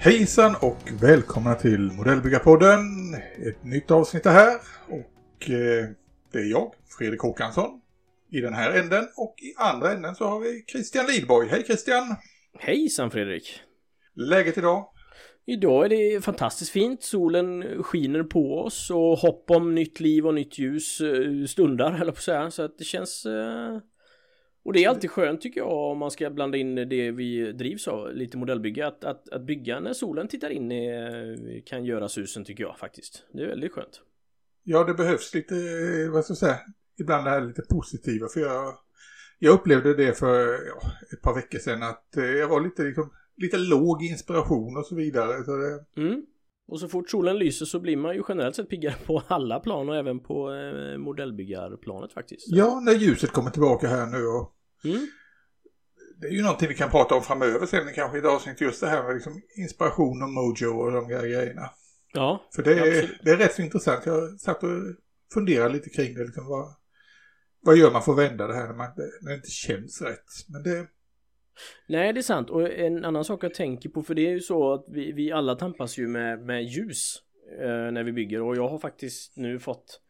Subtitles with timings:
[0.00, 2.80] Hejsan och välkomna till Modellbyggarpodden.
[3.48, 4.54] Ett nytt avsnitt är här
[4.88, 5.88] och eh,
[6.32, 7.80] det är jag, Fredrik Håkansson,
[8.30, 11.48] i den här änden och i andra änden så har vi Christian Lidborg.
[11.48, 12.16] Hej Christian!
[12.58, 13.60] Hejsan Fredrik!
[14.14, 14.88] Läget idag?
[15.50, 17.02] Idag är det fantastiskt fint.
[17.02, 22.12] Solen skiner på oss och hopp om nytt liv och nytt ljus eh, stundar, eller
[22.12, 22.50] på att säga.
[22.50, 23.26] Så att det känns...
[23.26, 23.78] Eh,
[24.64, 27.88] och det är alltid skönt tycker jag om man ska blanda in det vi drivs
[27.88, 28.86] av, lite modellbygge.
[28.86, 33.26] Att, att, att bygga när solen tittar in är, kan göra susen tycker jag faktiskt.
[33.32, 34.00] Det är väldigt skönt.
[34.62, 35.54] Ja, det behövs lite,
[36.12, 36.58] vad ska jag säga,
[37.00, 38.28] ibland det här lite positiva.
[38.28, 38.74] För jag,
[39.38, 43.56] jag upplevde det för ja, ett par veckor sedan att jag var lite, liksom, lite
[43.58, 45.44] låg inspiration och så vidare.
[45.44, 46.22] Så det, Mm.
[46.70, 49.88] Och så fort solen lyser så blir man ju generellt sett piggare på alla plan
[49.88, 52.46] och även på eh, modellbyggarplanet faktiskt.
[52.48, 54.54] ja, när ljuset kommer tillbaka här nu och
[54.84, 55.06] Mm.
[56.20, 58.80] det är ju någonting vi kan prata om framöver sen kanske i ett avsnitt just
[58.80, 61.70] det här med liksom inspiration och mojo och de grejerna.
[62.12, 63.20] Ja, För det är, Absolut.
[63.24, 64.06] det är rätt så intressant.
[64.06, 64.70] Jag satt och
[65.34, 66.24] funderade lite kring det.
[66.24, 66.74] Liksom, vad,
[67.60, 68.88] vad gör man för att vända det här när, man,
[69.20, 70.24] när det inte känns rätt?
[70.48, 70.86] Men det,
[71.86, 72.50] Nej, det är sant.
[72.50, 75.32] Och en annan sak jag tänker på, för det är ju så att vi, vi
[75.32, 77.22] alla tampas ju med, med ljus
[77.60, 78.42] eh, när vi bygger.
[78.42, 80.00] Och jag har faktiskt nu fått,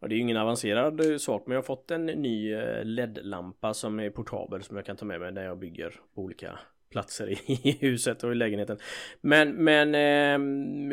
[0.00, 2.84] ja, det är ju ingen avancerad eh, sak, men jag har fått en ny eh,
[2.84, 6.58] LED-lampa som är portabel som jag kan ta med mig när jag bygger på olika
[6.90, 8.78] platser i, huset och i lägenheten.
[9.20, 10.88] Men, men ehm,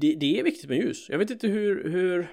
[0.00, 1.08] det, det är viktigt med ljus.
[1.08, 2.28] Jag vet inte hur, hur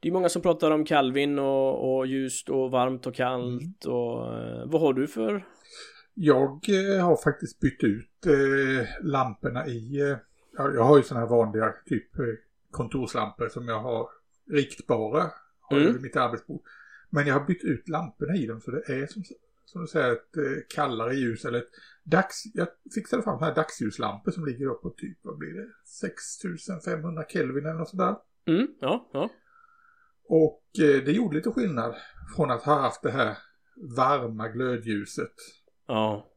[0.00, 4.38] det är många som pratar om Calvin och, och ljust och varmt och kallt och
[4.38, 5.44] eh, vad har du för
[6.14, 10.00] jag eh, har faktiskt bytt ut eh, lamporna i...
[10.00, 10.16] Eh,
[10.56, 12.10] ja, jag har ju sådana här vanliga typ
[12.70, 14.08] kontorslampor som jag har
[14.50, 15.30] riktbara.
[15.60, 15.92] Har Mm.
[15.92, 16.62] vid mitt arbetsbord.
[17.10, 19.22] Men jag har bytt ut lamporna i dem så det är som,
[19.64, 21.70] som du säger ett kallare ljus eller ett
[22.04, 22.42] dags...
[22.54, 25.68] Jag fixade fram sådana här dagsljuslampor som ligger på typ, vad blir det?
[25.84, 28.16] 6500 Kelvin eller något sånt där.
[28.54, 29.30] Mm, ja, ja.
[30.28, 31.94] Och det gjorde lite skillnad
[32.36, 33.38] från att ha haft det här
[33.96, 35.34] varma glödljuset
[35.86, 36.28] Ja.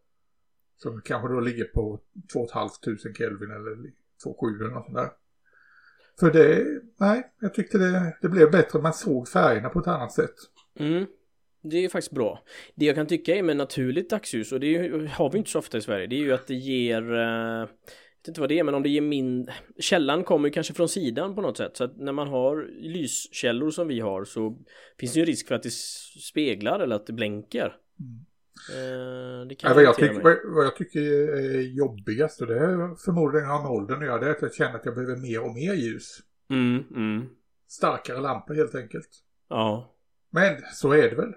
[0.77, 1.99] som kanske då ligger på
[2.33, 3.91] 2500 Kelvin eller
[4.23, 5.09] 27 eller något sånt där.
[6.19, 6.65] För det,
[6.99, 8.79] nej, jag tyckte det, det blev bättre.
[8.81, 10.35] Man såg färgerna på ett annat sätt.
[10.79, 11.05] Mm.
[11.61, 12.43] Det är faktiskt bra.
[12.75, 14.77] Det jag kan tycka är med naturligt dagsljus, och det
[15.11, 17.13] har vi inte så ofta i Sverige, det är ju att det ger...
[17.13, 19.49] eh, Jag vet inte vad det är, men om det ger min...
[19.79, 23.71] Källan kommer ju kanske från sidan på något sätt, så att när man har lyskällor
[23.71, 24.57] som vi har så
[24.99, 25.71] finns det ju risk för att det
[26.21, 27.65] speglar eller att det blänker.
[27.65, 27.73] Eh,
[28.69, 30.23] Vad, jag irritera tyck, mig.
[30.23, 34.19] vad, vad jag tycker är jobbigast, och det är förmodligen har med åldern att göra,
[34.19, 36.17] det är att jag känner att jag behöver mer och mer ljus.
[36.49, 37.25] Mm, mm.
[37.67, 39.09] Starkare lampor helt enkelt.
[39.49, 39.95] Ja.
[40.31, 41.33] Men så är det väl.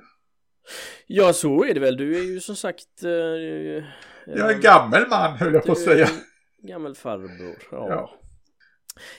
[1.06, 1.96] Ja, så är det väl.
[1.96, 3.02] Du är ju som sagt...
[3.04, 6.08] eh, Jag är en gammal man höll jag på att säga.
[6.62, 7.56] Gammal farbror.
[7.70, 7.86] Ja.
[7.88, 8.10] Ja.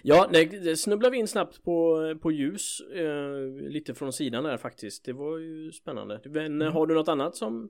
[0.01, 0.27] ja.
[0.31, 2.79] Nej, det snubblar vi in snabbt på, på ljus.
[2.95, 5.05] Eh, lite från sidan där faktiskt.
[5.05, 6.21] Det var ju spännande.
[6.25, 6.61] Men Mm.
[6.61, 7.69] eh, har du något annat som,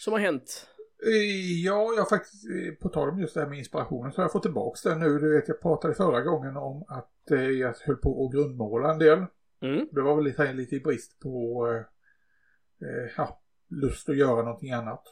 [0.00, 0.66] som har hänt?
[1.06, 4.16] Eh, Ja, jag har faktiskt, eh, på tal om just det här med inspirationen, så
[4.18, 5.18] har jag fått tillbaka det nu.
[5.18, 8.98] Du vet, jag pratade förra gången om att eh, jag höll på att grundmåla en
[8.98, 9.24] del.
[9.60, 9.88] Mm.
[9.92, 14.72] Det var väl lite, lite i brist på eh, eh, ja, lust att göra någonting
[14.72, 15.02] annat.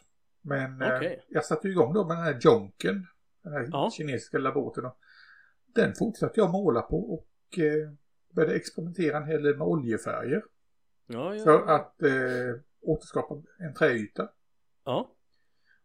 [0.43, 1.25] Men eh, Okej.
[1.29, 3.07] jag satte igång då med den här Jonken,
[3.45, 3.91] den här Ja.
[3.93, 4.85] kinesiska laboten.
[5.75, 7.91] Den fortsatte jag måla på och eh,
[8.31, 10.43] började experimentera en hel del med oljefärger.
[11.07, 11.35] Ja.
[11.45, 14.29] För att eh, återskapa en träyta.
[14.85, 15.15] Ja.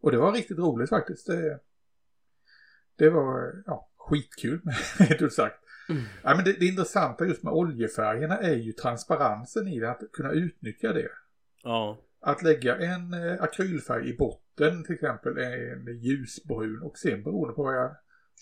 [0.02, 1.28] Och det var riktigt roligt faktiskt.
[1.28, 1.60] Det,
[2.96, 4.62] det var ja, skitkul,
[5.00, 5.64] rent ut sagt.
[5.90, 6.04] Mm.
[6.24, 10.32] Ja, men det, det intressanta just med oljefärgerna är ju transparensen i det, att kunna
[10.32, 11.10] utnyttja det.
[11.64, 11.98] Ja.
[12.20, 17.64] Att lägga en eh, akrylfärg i botten, till exempel en ljusbrun och sen beroende på
[17.64, 17.96] vad jag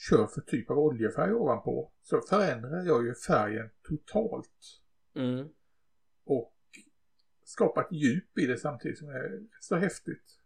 [0.10, 4.82] kör för typ av oljefärg ovanpå så förändrar jag ju färgen totalt
[5.16, 5.48] Mm.
[6.26, 6.54] och
[7.44, 10.40] skapar ett djup i det samtidigt som är så häftigt.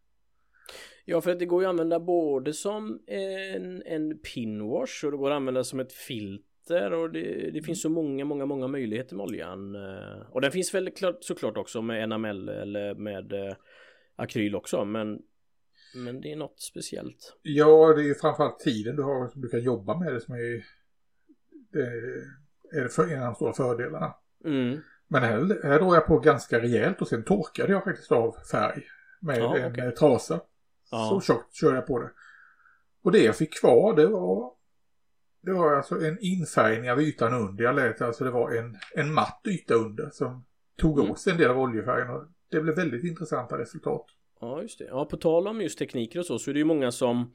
[1.10, 5.18] Ja, för att det går ju att använda både som en, en pinwash och det
[5.18, 9.16] går att använda som ett filter och det, det finns så många, många, många möjligheter
[9.16, 9.76] med oljan.
[9.76, 13.56] eh, Och den finns väl klart, såklart också med enamell eller med eh,
[14.16, 15.20] akryl också, men
[15.96, 17.38] men det är något speciellt.
[17.42, 20.34] Ja, det är ju framförallt tiden du har som du kan jobba med det som
[20.36, 20.64] är,
[21.72, 21.82] det
[22.80, 24.14] är för, en av de stora fördelarna.
[24.46, 24.78] Mm.
[25.08, 28.84] Men här, här drog jag på ganska rejält och sen torkade jag faktiskt av färg
[29.22, 29.86] med Ja, en okej.
[29.86, 30.42] eh, trasa.
[30.92, 31.10] Ja.
[31.10, 32.10] Så tjockt körde jag på det.
[33.04, 34.52] Och det jag fick kvar det var
[35.42, 37.64] det var alltså en infärgning av ytan under.
[37.64, 40.46] Jag lät alltså det var en, en matt yta under som
[40.78, 41.12] tog Mm.
[41.12, 42.10] åt sig en del av oljefärgen.
[42.10, 44.06] Och det blev väldigt intressanta resultat.
[44.42, 44.86] Ja, just det.
[44.86, 47.34] Ja, på tal om just tekniker och så, så är det ju många som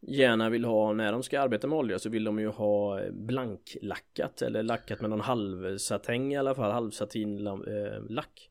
[0.00, 4.42] gärna vill ha, när de ska arbeta med olja så vill de ju ha blanklackat
[4.42, 8.50] eller lackat med någon halvsatäng i alla fall, halvsatinlack.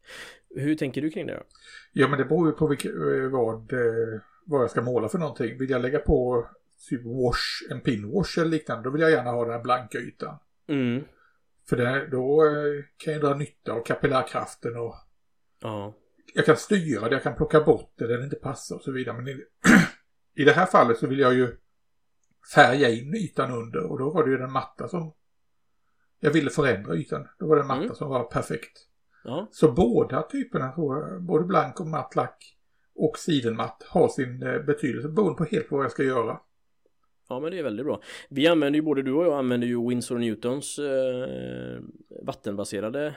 [0.55, 1.43] Hur tänker du kring det då?
[1.93, 5.17] Ja men det beror ju på vilka, eh, vad, eh, vad jag ska måla för
[5.17, 5.57] någonting.
[5.57, 6.47] Vill jag lägga på
[6.89, 10.37] typ wash, en pinwash eller liknande då vill jag gärna ha den här blanka ytan.
[10.67, 11.03] Mm.
[11.69, 14.95] För det, då eh, kan jag dra nytta av kapillärkraften och
[15.61, 15.93] Ja.
[16.33, 18.91] jag kan styra det, jag kan plocka bort det där det inte passar och så
[18.91, 19.15] vidare.
[19.17, 19.43] Men i,
[20.41, 21.57] i det här fallet så vill jag ju
[22.55, 25.13] färga in ytan under och då var det ju den matta som
[26.19, 27.27] jag ville förändra ytan.
[27.39, 27.95] Då var det en matta Mm.
[27.95, 28.77] som var perfekt.
[29.23, 29.47] Ja.
[29.51, 30.73] Så båda typerna,
[31.19, 32.54] både blank och matt lack
[32.95, 36.39] och sidenmatt har sin eh, betydelse beroende på helt vad jag ska göra.
[37.29, 38.01] Ja men det är väldigt bra.
[38.29, 41.79] Vi använder ju, både du och jag använder ju Winsor Newtons eh,
[42.23, 43.15] vattenbaserade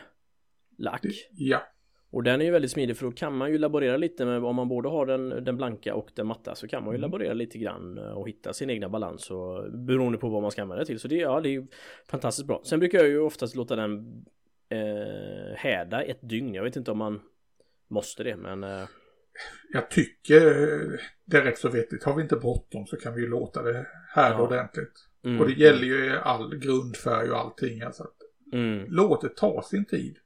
[0.78, 1.06] lack.
[1.30, 1.62] Ja,
[2.10, 4.56] Och den är ju väldigt smidig för då kan man ju laborera lite med om
[4.56, 7.10] man både har den, den blanka och den matta så kan man ju Mm.
[7.10, 10.62] laborera lite grann eh, och hitta sin egna balans och beroende på vad man ska
[10.62, 11.00] använda det till.
[11.00, 11.66] Så det, ja, det är
[12.10, 12.60] fantastiskt bra.
[12.64, 14.24] Sen brukar jag ju oftast låta den
[14.68, 16.54] eh, härda ett dygn.
[16.54, 17.20] Jag vet inte om man
[17.88, 18.84] måste det men eh,
[19.72, 22.04] jag tycker eh, det är rätt så vettigt.
[22.04, 24.40] Har vi inte bråttom så kan vi låta det här Ja.
[24.42, 24.92] ordentligt.
[25.24, 27.82] mm, Och det gäller ju all grundfärg och allting.
[27.82, 28.16] Alltså att
[28.52, 30.16] mm, låt det ta sin tid.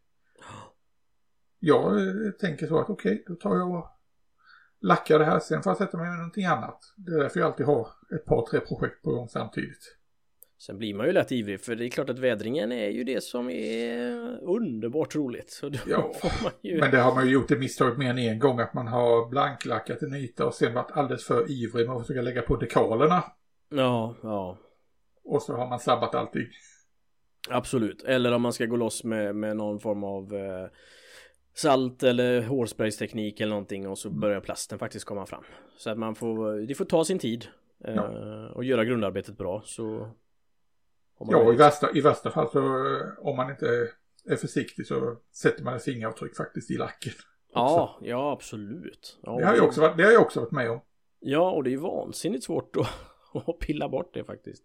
[1.59, 3.89] Jag eh, tänker så att okej, då tar jag och
[4.81, 5.41] lackar det här.
[5.41, 6.79] Sen får jag sätta mig med någonting annat.
[6.97, 9.97] Det är därför jag alltid har ett par, tre projekt på gång samtidigt.
[10.67, 13.23] Sen blir man ju lätt ivrig för det är klart att vädringen är ju det
[13.25, 14.09] som är
[14.43, 15.51] underbart roligt.
[15.51, 16.81] Så då Ja, får man ju...
[16.81, 19.29] Men det har man ju gjort det misstaget mer än en gång att man har
[19.29, 23.25] blanklackat en yta och sen varit alldeles för ivrig med att försöka lägga på dekalerna.
[23.69, 24.59] Ja, ja.
[25.25, 26.47] Och så har man sabbat allting.
[27.51, 30.67] Absolut, eller om man ska gå loss med, med någon form av eh,
[31.55, 35.45] salt eller hårspraysteknik eller någonting och så börjar plasten faktiskt komma fram.
[35.77, 37.47] Så att man får, det får ta sin tid
[37.85, 38.49] eh, Ja.
[38.55, 40.09] och göra grundarbetet bra så
[41.19, 43.67] Ja, i värsta, i värsta fall så eh, om man inte
[44.31, 47.13] är försiktig så sätter man ett fingeravtryck faktiskt i lacken.
[47.55, 49.19] Ja, ja absolut.
[49.23, 50.81] Ja, Det har jag också varit, det har jag också varit med om.
[51.21, 52.89] Ja, och det är vansinnigt svårt att,
[53.49, 54.65] att pilla bort det faktiskt.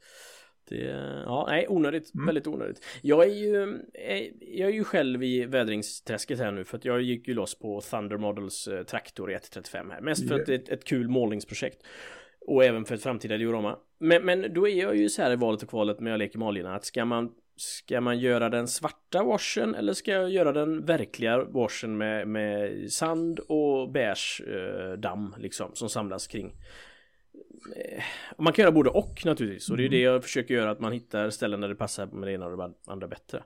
[0.70, 0.84] Det,
[1.26, 2.26] ja, nej, onödigt, Mm.
[2.26, 2.86] väldigt onödigt.
[3.02, 7.02] Jag är ju, eh, jag är ju själv i vädringsträsket här nu för att jag
[7.02, 10.02] gick ju loss på Thunder Models eh, traktor i 135 här.
[10.02, 11.84] Mest för att det är ett, ett kul målningsprojekt.
[12.48, 13.80] Och även för ett framtida diorama.
[14.00, 16.40] Men, men då är jag ju så här i valet och kvalet när jag leker
[16.40, 20.52] med oljorna att ska man Ska man göra den svarta washen eller ska jag göra
[20.52, 26.56] den verkliga washen med, med sand och beige eh, damm liksom som samlas kring
[27.76, 28.04] Eh,
[28.38, 30.92] Man kan göra både och naturligtvis och det är det jag försöker göra att man
[30.92, 33.44] hittar ställen där det passar med det ena och det andra bättre.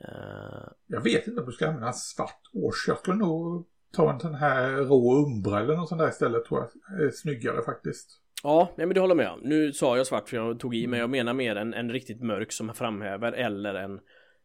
[0.00, 2.88] Eh, Jag vet inte om du ska använda svart års.
[2.88, 6.60] Jag skulle nog ta en sån här rå umbra eller något sånt där istället tror
[6.60, 7.06] jag.
[7.06, 8.20] är snyggare faktiskt.
[8.42, 9.40] Ja, nej, men det håller med om.
[9.42, 12.22] Nu sa jag svart för jag tog i men jag menar mer en, en riktigt
[12.22, 14.00] mörk som framhäver eller en,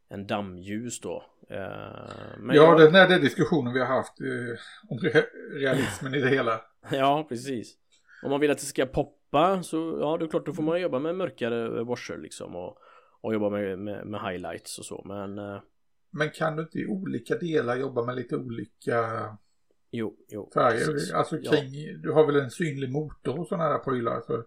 [0.09, 1.23] en dammljus då.
[1.49, 5.23] Eh, ja, jag, den är den diskussionen vi har haft eh, om re
[5.53, 6.61] realismen i det hela.
[6.91, 7.75] ja, precis.
[8.23, 10.81] Om man vill att det ska poppa så ja, det är klart då får man
[10.81, 12.77] jobba med mörkare washer liksom och,
[13.21, 15.03] och jobba med, med, med highlights och så.
[15.05, 15.59] Men eh,
[16.11, 19.07] Men kan du inte i olika delar jobba med lite olika
[19.91, 20.51] jo, jo.
[20.53, 20.85] färger?
[20.85, 21.13] precis.
[21.13, 21.51] Alltså Ja.
[21.51, 24.21] kring, du har väl en synlig motor och sådana där prylar.
[24.21, 24.43] Så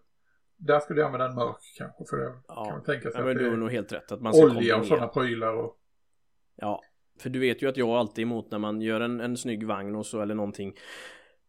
[0.57, 2.65] där skulle jag använda en mörk kanske för det Ja.
[2.65, 4.47] kan man tänka sig Ja, men du har är nog helt rätt att man ska
[4.47, 5.55] olja och sådana prylar.
[5.55, 5.79] Och,
[6.57, 6.81] Ja,
[7.21, 9.67] för du vet ju att jag är alltid emot när man gör en, en snygg
[9.67, 10.75] vagn och så eller någonting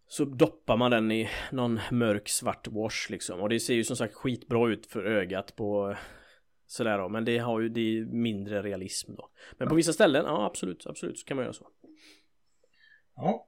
[0.07, 3.95] Så doppar man den i någon mörk svart wash liksom och det ser ju som
[3.95, 5.95] sagt skitbra ut för ögat på
[6.67, 10.25] Sådär då, men det har ju det är mindre realism då Men på vissa ställen,
[10.25, 11.67] ja absolut, absolut så kan man göra så
[13.15, 13.47] ja.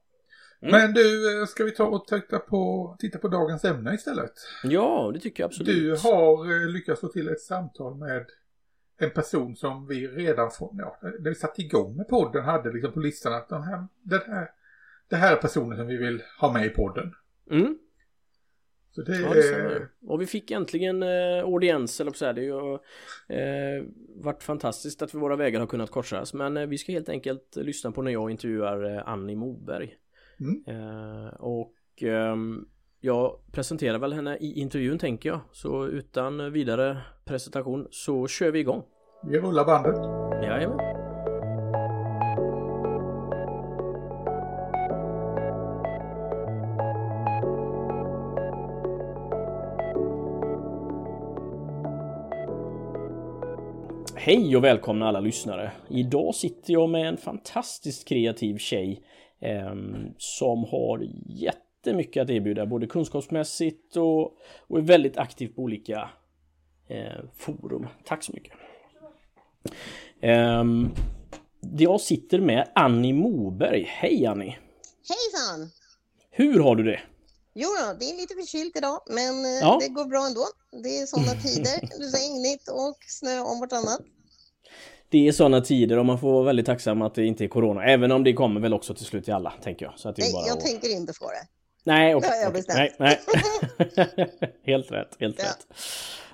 [0.60, 0.80] Mm.
[0.80, 4.32] Men du, eh, ska vi ta och titta på, titta på dagens ämne istället?
[4.64, 8.26] Ja, det tycker jag absolut Du har eh, lyckats få till ett samtal med
[8.98, 12.92] en person som vi redan från, ja, när vi satte igång med podden hade liksom
[12.92, 14.50] på listan att den här, den här,
[15.08, 17.14] det här är personen som vi vill ha med i podden.
[17.50, 17.78] Mm,
[18.96, 22.48] Så det, ja det är Och vi fick äntligen eh, audiens eller så här, det
[22.48, 22.72] har
[23.28, 23.84] eh,
[24.16, 27.92] varit fantastiskt att våra vägar har kunnat korsas Men eh, vi ska helt enkelt lyssna
[27.92, 29.96] på när jag intervjuar eh, Annie Moberg
[30.40, 30.62] Mm.
[30.66, 32.64] Eh, och ehm,
[33.00, 35.40] jag presenterar väl henne i intervjun tänker jag.
[35.52, 38.82] Så utan vidare presentation så kör vi igång.
[39.30, 39.96] vi rullar bandet.
[40.42, 41.05] Jajamän.
[54.26, 55.72] Hej och välkomna alla lyssnare!
[55.88, 59.02] Idag sitter jag med en fantastiskt kreativ tjej
[59.40, 59.74] eh,
[60.18, 64.22] som har jättemycket att erbjuda både kunskapsmässigt och,
[64.66, 66.10] och är väldigt aktiv på olika
[66.88, 67.86] eh, forum.
[68.04, 68.52] Tack så mycket!
[70.20, 70.64] Eh,
[71.78, 73.86] jag sitter med Annie Moberg.
[73.88, 74.58] Hej Annie!
[75.08, 75.70] Hejsan!
[76.30, 77.00] Hur har du det?
[77.54, 79.78] Jo då, det är lite förkylt idag, men eh, Ja.
[79.80, 80.44] det går bra ändå.
[80.82, 81.80] Det är sådana tider,
[82.16, 84.00] regnigt och snö om vartannat.
[85.08, 87.84] Det är sådana tider och man får vara väldigt tacksam att det inte är Corona.
[87.84, 89.98] Även om det kommer väl också till slut till alla, tänker jag.
[89.98, 90.64] Så att det är Nej, bara jag att...
[90.64, 91.46] tänker inte få det.
[91.84, 92.30] Nej, okej.
[92.42, 92.62] Det okej.
[92.62, 92.92] bestämt.
[92.98, 93.18] Nej,
[94.16, 94.28] nej.
[94.66, 95.44] helt rätt, helt Ja.
[95.44, 95.66] rätt.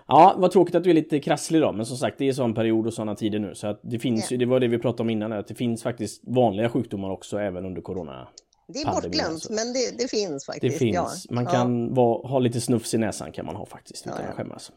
[0.08, 2.54] Ja, vad tråkigt att du är lite krasslig då, men som sagt, det är sån
[2.54, 3.54] period och såna tider nu.
[3.54, 4.34] Så att det finns Ja.
[4.34, 7.38] ju, det var det vi pratade om innan, att det finns faktiskt vanliga sjukdomar också
[7.38, 8.28] även under Corona.
[8.68, 9.52] Det är bortglömt, alltså.
[9.52, 10.78] men det, det finns Det faktiskt.
[10.78, 10.94] finns.
[11.28, 11.34] Ja.
[11.34, 11.50] Man Ja.
[11.50, 14.30] kan vara, ha lite snufs i näsan kan man ha faktiskt, utan Ja, ja.
[14.30, 14.72] att skämmas.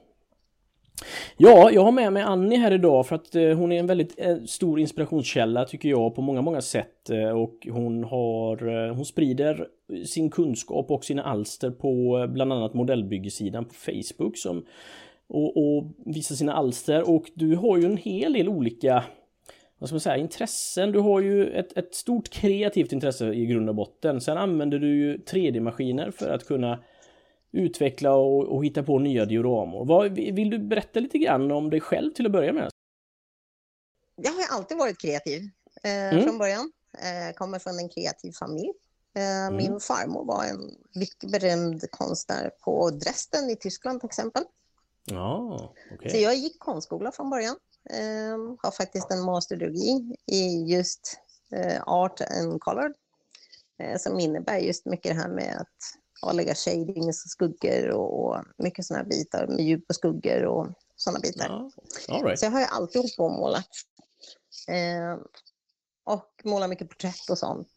[1.37, 4.15] Ja, jag har med mig Annie här idag för att eh, hon är en väldigt
[4.17, 9.67] eh, stor inspirationskälla tycker jag på många, många sätt eh, och hon har, hon sprider
[10.05, 14.65] sin kunskap och sina alster på bland annat modellbyggesidan på Facebook som
[15.27, 19.03] och, och visar sina alster och du har ju en hel del olika
[19.79, 20.91] vad ska man säga, intressen.
[20.91, 24.21] Du har ju ett, ett stort kreativt intresse i grund och botten.
[24.21, 26.79] Sen använder du ju 3D-maskiner för att kunna
[27.55, 29.85] utveckla och, och hitta på nya dioramor.
[29.85, 32.69] Vad, vill du berätta lite grann om dig själv till att börja med?
[34.15, 35.41] Jag har alltid varit kreativ
[35.83, 36.23] eh, Mm.
[36.23, 36.71] från början.
[36.93, 38.69] Eh, kommer från en kreativ familj.
[39.15, 39.55] Eh, Mm.
[39.57, 44.43] Min farmor var en mycket berömd konstnär på Dresden i Tyskland till exempel.
[45.05, 46.11] Ja, okej.
[46.11, 47.55] Så jag gick konstskola från början.
[47.89, 51.17] Eh, har faktiskt en masterdegree i just
[51.51, 52.93] eh, art and color.
[53.79, 55.77] Eh, som innebär just mycket det här med att
[56.33, 61.71] lägga shadings, skuggor och, mycket sådana här bitar med djup och skuggor och sådana bitar.
[62.07, 62.39] Ja, right.
[62.39, 63.69] Så jag har ju alltid hållit på och målat.
[64.67, 65.19] Eh,
[66.03, 67.67] och målat mycket porträtt och sånt.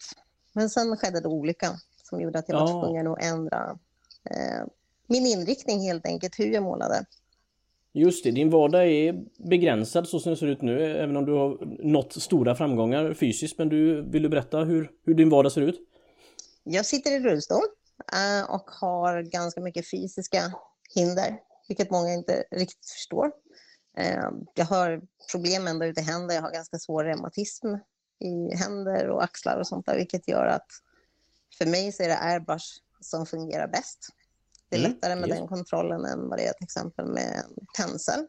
[0.52, 2.64] Men sen skedde det olyckan som gjorde att jag Ja.
[2.64, 3.78] var tvungen att ändra
[4.30, 4.66] eh,
[5.06, 7.04] min inriktning helt enkelt, hur jag målade.
[7.92, 11.32] Just det, din vardag är begränsad så som det ser ut nu, även om du
[11.32, 13.58] har nått stora framgångar fysiskt.
[13.58, 15.80] Men du, vill du berätta hur, hur din vardag ser ut?
[16.64, 17.62] Jag sitter i rullstol
[18.48, 20.52] och har ganska mycket fysiska
[20.94, 23.32] hinder, vilket många inte riktigt förstår.
[23.96, 25.02] Eh, jag har
[25.32, 27.66] problem ända ut i händer, jag har ganska svår reumatism
[28.18, 30.66] i händer och axlar och sånt där, vilket gör att
[31.58, 34.08] för mig så är det airbrush som fungerar bäst.
[34.68, 35.38] Det är Mm, lättare med yes.
[35.38, 38.26] den kontrollen än vad det är till exempel med en pensel.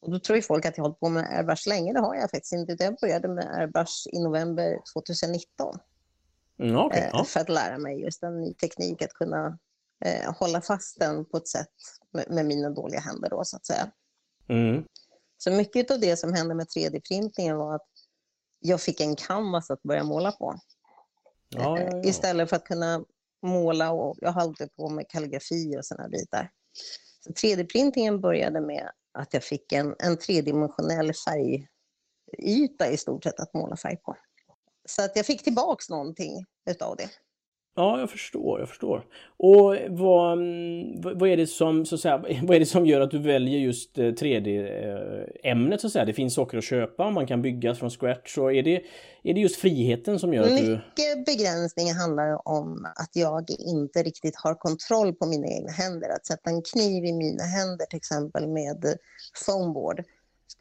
[0.00, 2.14] Och då tror ju folk att jag har hållit på med airbrush länge, det har
[2.14, 2.76] jag faktiskt inte.
[2.84, 5.78] Jag började med airbrush i november 2019
[6.58, 7.24] Mm, okej, eh, ja.
[7.24, 9.58] för att lära mig just en ny teknik att kunna
[10.04, 11.68] eh, hålla fast den på ett sätt
[12.12, 13.90] med, med mina dåliga händer då så att säga.
[14.48, 14.84] Mm.
[15.38, 17.88] Så mycket av det som hände med 3D-printningen var att
[18.58, 20.54] jag fick en canvas att börja måla på.
[21.48, 22.02] Ja, Eh, ja, ja.
[22.04, 23.04] Istället för att kunna
[23.42, 26.50] måla och jag höll på med kalligrafi och sådana bitar.
[27.20, 33.54] Så 3D-printingen började med att jag fick en, en tredimensionell färgyta i stort sett att
[33.54, 34.16] måla färg på.
[34.84, 37.08] Så att jag fick tillbaks någonting utav det.
[37.74, 39.04] Ja, jag förstår, jag förstår.
[39.36, 43.00] Och vad, mm, vad är det som, så att säga, vad är det som gör
[43.00, 46.04] att du väljer just 3D-ämnet så att säga?
[46.04, 48.38] Det finns saker att köpa, man kan bygga från scratch.
[48.38, 48.82] Och är det,
[49.22, 50.70] är det just friheten som gör att du...
[50.70, 56.08] Mycket begränsningar handlar om att jag inte riktigt har kontroll på mina egna händer.
[56.08, 58.96] Att sätta en kniv i mina händer till exempel med
[59.46, 60.02] foamboard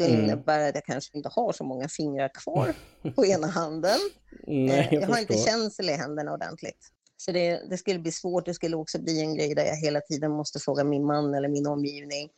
[0.03, 0.25] skulle Mm.
[0.25, 2.73] innebära att jag kanske inte har så många fingrar kvar
[3.15, 3.99] på ena handen.
[4.47, 6.87] Nej, Eh, jag, jag har inte känsel i händerna ordentligt.
[7.17, 8.45] Så det, det skulle bli svårt.
[8.45, 11.49] Det skulle också bli en grej där jag hela tiden måste fråga min man eller
[11.49, 12.29] min omgivning.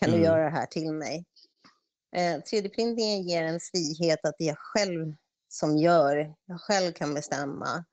[0.00, 0.20] Kan Mm.
[0.20, 1.24] du göra det här till mig?
[2.16, 5.14] Eh, 3D-printningen ger en frihet att det är jag själv
[5.48, 6.34] som gör.
[6.46, 7.84] Jag själv kan bestämma.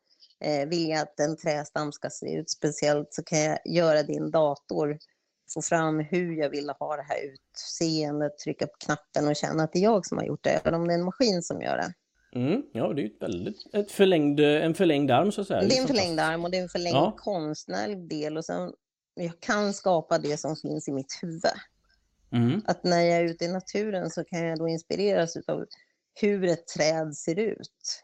[0.43, 4.13] Eh, vill jag att en trästam ska se ut speciellt så kan jag göra det
[4.13, 4.97] i en dator.
[5.53, 9.73] Få fram hur jag vill ha det här utseendet, trycka på knappen och känna att
[9.73, 11.77] det är jag som har gjort det, även om det är en maskin som gör
[11.77, 11.93] det.
[12.39, 15.61] Mm, ja, det är ett väldigt, ett förlängd, en förlängd arm så att säga.
[15.61, 17.15] Det är en förlängd arm och det är en förlängd Ja.
[17.17, 18.37] konstnärlig del.
[18.37, 18.73] Och sen,
[19.13, 21.41] jag kan skapa det som finns i mitt huvud.
[22.31, 22.61] Mm.
[22.65, 25.65] Att när jag är ute i naturen så kan jag då inspireras av
[26.21, 28.03] hur ett träd ser ut.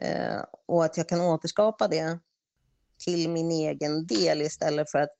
[0.00, 2.18] Eh, och att jag kan återskapa det
[3.04, 5.10] till min egen del istället för att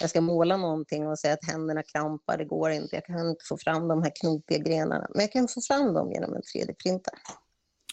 [0.00, 3.44] jag ska måla någonting och säga att händerna krampar, det går inte, jag kan inte
[3.48, 5.06] få fram de här knopiga grenarna.
[5.14, 7.14] Men jag kan få fram dem genom en 3D-printer.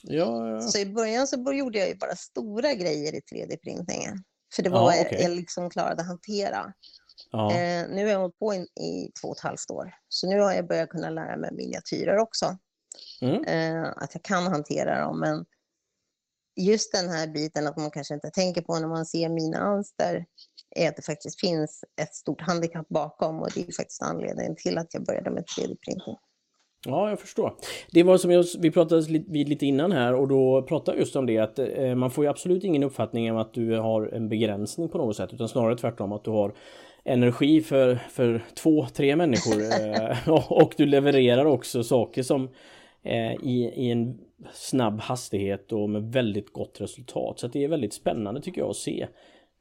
[0.01, 0.61] Ja, ja.
[0.61, 4.23] Så i början så gjorde jag ju bara stora grejer i 3D-printningen.
[4.55, 5.21] För det var Ja, okej.
[5.21, 6.73] jag liksom klarade att hantera.
[7.31, 7.51] ja.
[7.51, 9.93] Eh, nu har jag hållit på in, i två och ett halvt år.
[10.09, 12.57] Så nu har jag börjat kunna lära mig miniatyrer också.
[13.21, 13.43] Mm.
[13.43, 15.19] Eh, att jag kan hantera dem.
[15.19, 15.45] Men
[16.55, 20.25] just den här biten att man kanske inte tänker på när man ser mina alster
[20.75, 24.77] är att det faktiskt finns ett stort handikapp bakom och det är faktiskt anledningen till
[24.77, 26.17] att jag började med 3D-printing.
[26.87, 27.55] Ja, jag förstår.
[27.91, 31.25] Det var som jag, vi pratade vid lite innan här och då pratade just om
[31.25, 34.89] det att eh, man får ju absolut ingen uppfattning om att du har en begränsning
[34.89, 36.55] på något sätt utan snarare tvärtom att du har
[37.03, 42.49] energi för, för två, tre människor eh, och du levererar också saker som
[43.03, 44.19] eh, i, i en
[44.53, 47.39] snabb hastighet och med väldigt gott resultat.
[47.39, 49.07] Så det är väldigt spännande tycker jag att se.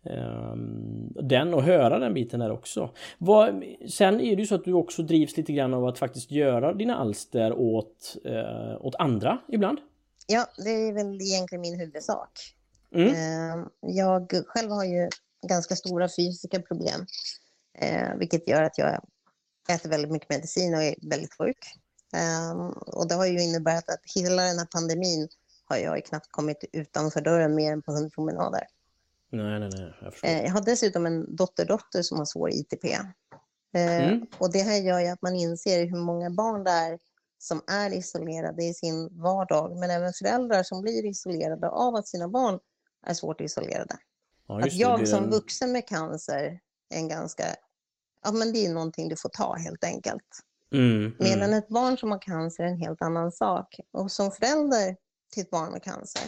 [0.07, 2.91] Um, den och höra den biten där också.
[3.91, 6.75] Sen är det ju så att du också drivs lite grann av att faktiskt göra
[6.75, 9.79] dina alster åt, uh, åt andra ibland.
[10.27, 12.31] Ja, det är väl egentligen min huvudsak.
[12.95, 13.09] Mm.
[13.09, 15.09] Uh, jag själv har ju
[15.49, 17.07] ganska stora fysiska problem,
[17.83, 19.01] uh, vilket gör att jag
[19.71, 21.59] äter väldigt mycket medicin och är väldigt sjuk.
[22.15, 25.29] Um, och det har ju inneburit att hela den här pandemin
[25.65, 28.67] har jag knappt kommit utanför dörren mer än på hundpromenader.
[29.31, 29.95] Nej, nej, nej.
[30.03, 30.29] Jag, förstår.
[30.29, 32.85] Eh, jag har dessutom en dotterdotter som har svår ITP.
[32.85, 33.05] Eh,
[33.75, 34.27] Mm.
[34.39, 36.99] Och det här gör ju att man inser hur många barn det är
[37.39, 42.29] som är isolerade i sin vardag, men även föräldrar som blir isolerade av att sina
[42.29, 42.59] barn
[43.07, 43.97] är svårt isolerade.
[44.47, 47.45] Ja, Att det, jag det är som en- vuxen med cancer är en ganska,
[48.25, 50.25] ja men det är någonting du får ta helt enkelt.
[50.75, 51.59] Mm, Medan mm.
[51.59, 53.81] ett barn som har cancer är en helt annan sak.
[53.93, 54.97] Och som förälder
[55.33, 56.23] till ett barn med cancer,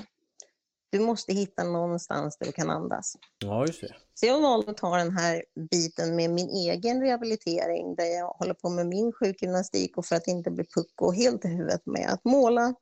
[0.91, 3.17] du måste hitta någonstans där du kan andas.
[3.39, 3.95] Ja, just det.
[4.15, 8.55] Så jag valde att ta den här biten med min egen rehabilitering där jag håller
[8.55, 12.25] på med min sjukgymnastik och för att inte bli pucko helt i huvudet med att
[12.25, 12.75] måla,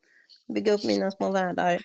[0.54, 1.82] bygga upp mina små världar.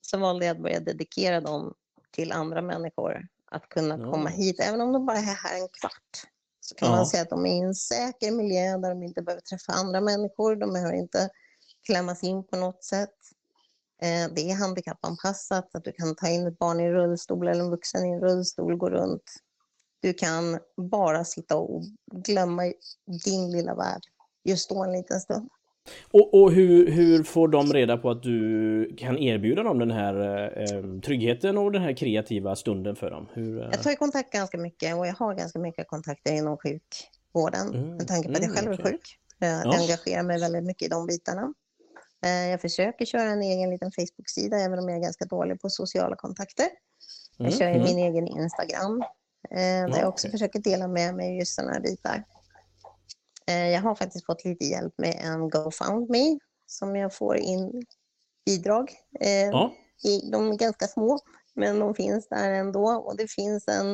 [0.00, 1.74] Så valde jag att börja dedikera dem
[2.10, 3.26] till andra människor.
[3.44, 4.12] Att kunna Ja.
[4.12, 6.31] komma hit, även om de bara är här en kvart.
[6.64, 6.96] Så kan Ja.
[6.96, 10.00] man säga att de är i en säker miljö där de inte behöver träffa andra
[10.00, 10.56] människor.
[10.56, 11.28] De behöver inte
[11.86, 13.14] klämmas in på något sätt.
[14.02, 17.64] Eh, Det är handikappanpassat, att du kan ta in ett barn i en rullstol eller
[17.64, 19.22] en vuxen i en rullstol, gå runt.
[20.00, 21.82] Du kan bara sitta och
[22.12, 22.62] glömma
[23.24, 24.02] din lilla värld
[24.44, 25.48] just då en liten stund.
[26.10, 30.44] Och, och hur, hur får de reda på att du kan erbjuda dem den här
[30.62, 33.28] eh, tryggheten och den här kreativa stunden för dem?
[33.32, 36.56] Hur, eh, Jag tar i kontakt ganska mycket och jag har ganska mycket kontakter inom
[36.58, 39.18] sjukvården Mm, med tanke på att jag mm, själv är sjuk.
[39.38, 39.74] Jag Ja.
[39.80, 41.54] engagerar mig väldigt mycket i de bitarna.
[42.24, 45.68] Eh, Jag försöker köra en egen liten Facebook-sida även om jag är ganska dålig på
[45.70, 46.66] sociala kontakter.
[47.36, 47.82] Jag Mm, kör mm.
[47.82, 49.02] min egen Instagram
[49.50, 52.24] eh, där Ja, jag också försöker dela med mig just sådana här bitar.
[53.46, 57.82] Eh, Jag har faktiskt fått lite hjälp med en GoFundMe som jag får in
[58.46, 58.92] bidrag.
[59.20, 59.74] Eh, Ja,
[60.32, 61.18] De är ganska små,
[61.54, 62.88] men de finns där ändå.
[62.90, 63.90] Och det finns en...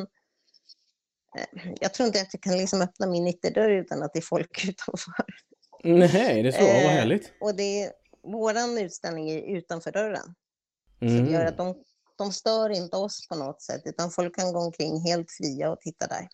[1.37, 4.23] eh, Jag tror inte att jag kan liksom öppna min ytterdörr utan att det är
[4.23, 5.13] folk utanför.
[5.83, 6.59] nej, det är så.
[6.63, 7.31] Vad härligt.
[7.41, 7.91] Och det är,
[8.23, 10.35] våran utställning är utanför dörren.
[10.99, 11.33] Så det Mm.
[11.33, 11.83] gör att de,
[12.17, 15.79] de stör inte oss på något sätt, utan folk kan gå omkring helt fria och
[15.79, 16.27] titta där.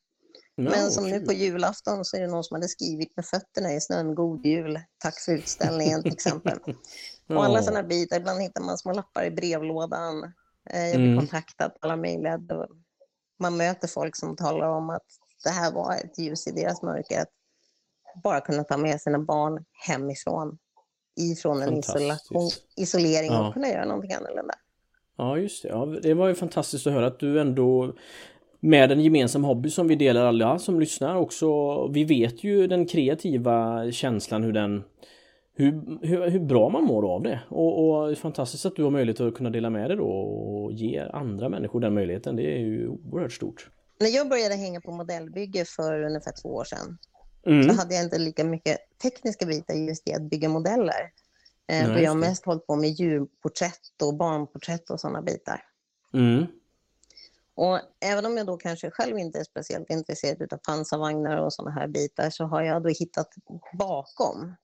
[0.56, 3.74] Ja, Men som nu på julafton så är det någon som hade skrivit med fötterna
[3.74, 6.60] i snön, God Jul, tack för utställningen till exempel.
[7.30, 10.24] Och alla sådana bitar, ibland hittar man små lappar i brevlådan.
[10.70, 11.20] Eh, Jag blir Mm.
[11.20, 12.28] kontaktad på alla mejl.
[13.40, 15.06] Man möter folk som talar om att
[15.44, 17.22] det här var ett ljus i deras mörker.
[17.22, 17.30] Att
[18.24, 20.58] bara kunna ta med sina barn hemifrån,
[21.20, 23.48] ifrån en isolation, isolering Ja.
[23.48, 24.54] och kunna göra någonting annorlunda.
[25.18, 25.70] Ja, just det.
[25.70, 27.96] Ja, det var ju fantastiskt att höra att du ändå
[28.66, 31.88] med en gemensam hobby som vi delar alla som lyssnar också.
[31.88, 34.84] Vi vet ju den kreativa känslan hur den
[35.58, 37.40] hur, hur, hur bra man mår av det.
[37.50, 40.08] Och, och det är fantastiskt att du har möjlighet att kunna dela med dig då
[40.08, 42.36] och ge andra människor den möjligheten.
[42.36, 43.70] Det är ju oerhört stort.
[44.00, 46.98] När jag började hänga på modellbygge för ungefär två år sedan
[47.48, 47.70] Mm.
[47.70, 51.12] så hade jag inte lika mycket tekniska bitar just i att bygga modeller.
[51.68, 55.64] Eh, Nej, jag har mest hållit på med djurporträtt och barnporträtt och sådana bitar.
[56.14, 56.46] Mm.
[57.56, 61.72] Och även om jag då kanske själv inte är speciellt intresserad av pansarvagnar och sådana
[61.72, 63.28] här bitar så har jag då hittat
[63.78, 64.56] bakom.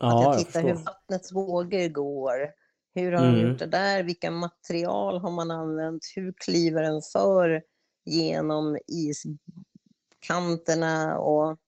[0.00, 0.74] Ja, jag jag tittar hur förstår.
[0.74, 2.50] vattnets vågor går.
[2.94, 3.50] Hur har de Mm.
[3.50, 4.02] gjort det där?
[4.02, 6.02] Vilka material har man använt?
[6.16, 7.62] Hur kliver den för
[8.04, 11.18] genom iskanterna?
[11.18, 11.58] Och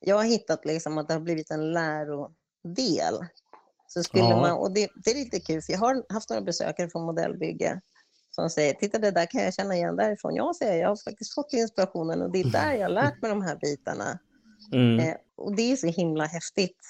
[0.00, 3.26] jag har hittat liksom att det har blivit en lärodel.
[3.88, 4.40] Så skulle Ja.
[4.40, 7.80] man, och det, det är lite kul, för jag har haft några besökare från modellbygge
[8.38, 10.34] som säger, titta det där kan jag känna igen därifrån.
[10.34, 13.30] Jag säger, jag har faktiskt fått inspirationen och det är där jag har lärt mig
[13.30, 14.18] de här bitarna.
[14.72, 15.00] Mm.
[15.00, 16.80] Eh, och det är så himla häftigt.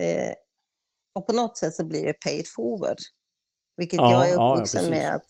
[0.00, 0.32] Eh,
[1.12, 2.96] och på något sätt så blir det paid forward.
[3.76, 4.90] Vilket Ja, jag är ja, uppvuxen precis.
[4.90, 5.26] med att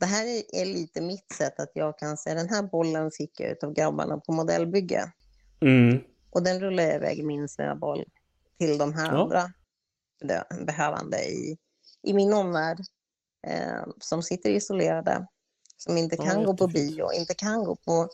[0.00, 3.40] det här är, är lite mitt sätt att jag kan säga den här bollen fick
[3.40, 5.12] jag av grabbarna på modellbygge.
[5.60, 6.00] Mm.
[6.30, 8.04] Och den rullar jag iväg min snöboll
[8.58, 9.22] till de här Ja.
[9.22, 9.52] andra.
[10.66, 11.58] behövande i,
[12.02, 12.78] i min omvärld
[13.46, 15.26] eh, som sitter isolerade,
[15.76, 18.08] som inte kan ja, gå på bio, inte kan gå på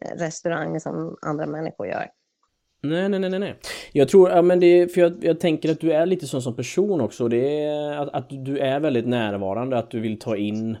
[0.00, 2.06] eh, restaurang som andra människor gör.
[2.82, 3.58] Nej, nej, nej, nej.
[3.92, 6.56] Jag tror, ja men det, för jag, jag tänker att du är lite sån som
[6.56, 7.28] person också.
[7.28, 10.76] Det är att, att du är väldigt närvarande, att du vill ta in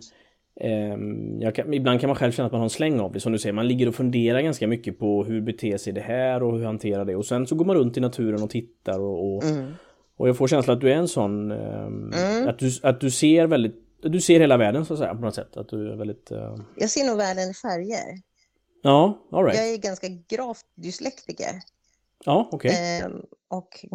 [0.60, 3.32] eh, kan, ibland kan man själv känna att man har en släng av det, som
[3.32, 3.52] du säger.
[3.52, 7.04] Man ligger och funderar ganska mycket på hur beter sig det här och hur hanterar
[7.04, 7.16] det.
[7.16, 9.72] Och sen så går man runt i naturen och tittar och, och, mm.
[10.20, 12.48] Och jag får känslan att du är en sån, eh, mm.
[12.48, 15.34] att, du, att du ser väldigt, du ser hela världen så att säga på något
[15.34, 15.56] sätt.
[15.56, 16.30] Att du är väldigt...
[16.30, 16.56] Eh...
[16.76, 18.20] Jag ser nog världen i färger.
[18.82, 19.58] Ja, all right.
[19.58, 21.60] Jag är ganska gravt dyslektiker.
[22.24, 22.70] Ja, okej.
[22.70, 23.10] Okay.
[23.10, 23.16] Eh,
[23.48, 23.86] och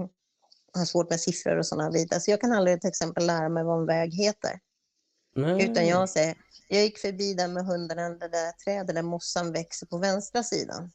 [0.74, 2.20] har svårt med siffror och sådana bitar.
[2.20, 4.60] Så jag kan aldrig till exempel lära mig vad en väg heter.
[5.36, 5.64] Nej.
[5.64, 6.36] Utan jag säger,
[6.68, 10.92] jag gick förbi där med hunden, det där trädet där mossan växer på vänstra sidan.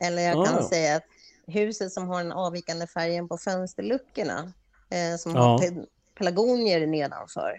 [0.00, 0.68] Eller jag kan ja.
[0.68, 1.04] säga att
[1.46, 4.52] huset som har den avvikande färgen på fönsterluckorna,
[4.92, 5.40] eh, som ja.
[5.40, 5.86] har
[6.18, 7.58] pelargonier nedanför.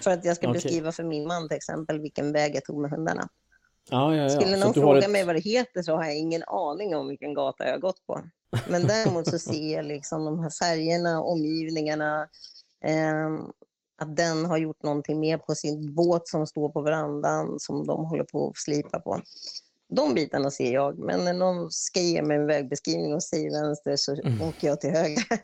[0.02, 0.62] för att jag ska okay.
[0.62, 3.28] beskriva för min man till exempel vilken väg jag tog med hundarna.
[3.90, 4.28] Ja, ja.
[4.28, 5.10] Skulle någon fråga ett...
[5.10, 8.06] mig vad det heter så har jag ingen aning om vilken gata jag har gått
[8.06, 8.20] på.
[8.68, 12.28] Men däremot så ser jag liksom de här färgerna, omgivningarna,
[12.84, 13.30] eh,
[13.98, 18.04] att den har gjort någonting mer på sin båt som står på verandan som de
[18.04, 19.20] håller på att slipa på.
[19.88, 23.96] De bitarna ser jag, men när någon ska ge mig en vägbeskrivning och säger vänster
[23.96, 24.42] så mm.
[24.42, 25.24] åker jag till höger.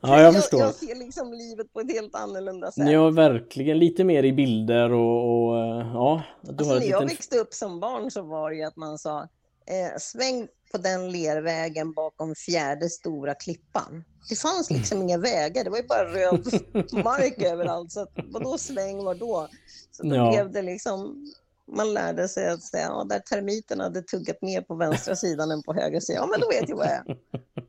[0.00, 0.60] ja, jag förstår.
[0.60, 2.90] Jag, jag, ser liksom livet på ett helt annorlunda sätt.
[2.90, 3.78] Ja, verkligen.
[3.78, 5.56] Lite mer i bilder och, och
[5.94, 6.22] ja.
[6.42, 8.98] Du alltså, har när jag växte upp som barn så var det ju att man
[8.98, 9.20] sa
[9.66, 14.04] eh, sväng på den lervägen bakom fjärde stora klippan.
[14.28, 15.08] Det fanns liksom mm.
[15.08, 16.46] inga vägar, det var ju bara röd
[17.04, 17.92] mark överallt.
[17.92, 19.48] Så att, vadå sväng, var då?
[19.90, 20.30] Så då ja.
[20.30, 21.26] blev det liksom,
[21.66, 25.62] man lärde sig att säga, ja, där termiten hade tuggat mer på vänstra sidan än
[25.62, 27.16] på höger sidan, ja men då vet jag vad jag är.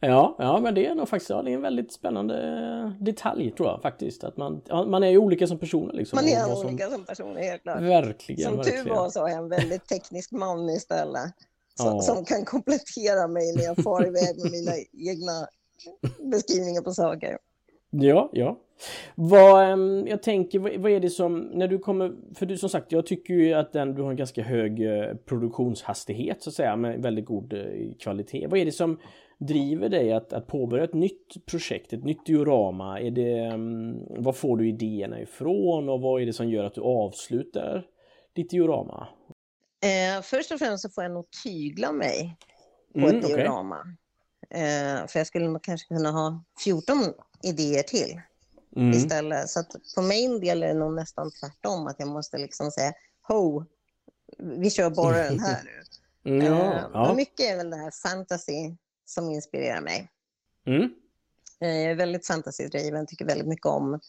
[0.00, 3.68] Ja, ja, men det är nog faktiskt ja, det är en väldigt spännande detalj tror
[3.68, 4.24] jag faktiskt.
[4.24, 5.92] Att man, ja, man är ju olika som personer.
[5.92, 7.80] Liksom, man är som, olika som personer, helt klart.
[7.80, 8.42] Verkligen.
[8.42, 8.84] Som verkligen.
[8.84, 11.32] tur var så har jag en väldigt teknisk man istället.
[11.74, 12.00] Som, ja.
[12.00, 15.48] som kan komplettera mig när jag far iväg med mina egna
[16.30, 17.38] beskrivningar på saker.
[17.90, 18.58] Ja, ja.
[19.14, 23.06] Vad, jag tänker, vad är det som, när du kommer, för du som sagt, jag
[23.06, 27.02] tycker ju att den, du har en ganska hög eh, produktionshastighet så att säga, med
[27.02, 28.46] väldigt god eh, kvalitet.
[28.46, 28.98] Vad är det som
[29.38, 33.00] driver dig att, att påbörja ett nytt projekt, ett nytt diorama?
[33.00, 33.52] Är det,
[34.22, 37.86] var får du idéerna ifrån och vad är det som gör att du avslutar
[38.32, 39.08] ditt diorama?
[39.82, 42.36] Eh, först och främst så får jag nog tygla mig
[42.92, 43.78] på mm, ett diorama.
[43.80, 43.94] Okay.
[44.50, 46.96] Eh, för jag skulle nog kanske kunna ha 14
[47.42, 48.20] idéer till
[48.78, 48.92] mm.
[48.92, 49.50] istället.
[49.50, 52.92] Så att för min del är det nog nästan tvärtom, att jag måste liksom säga
[53.22, 53.64] ho,
[54.38, 55.70] vi kör bara den här nu.
[56.24, 57.14] Mm, ja, eh, ja.
[57.14, 60.10] Mycket är väl det här fantasy som inspirerar mig.
[60.66, 60.94] Mm.
[61.60, 64.00] Eh, jag är väldigt fantasydriven, tycker väldigt mycket om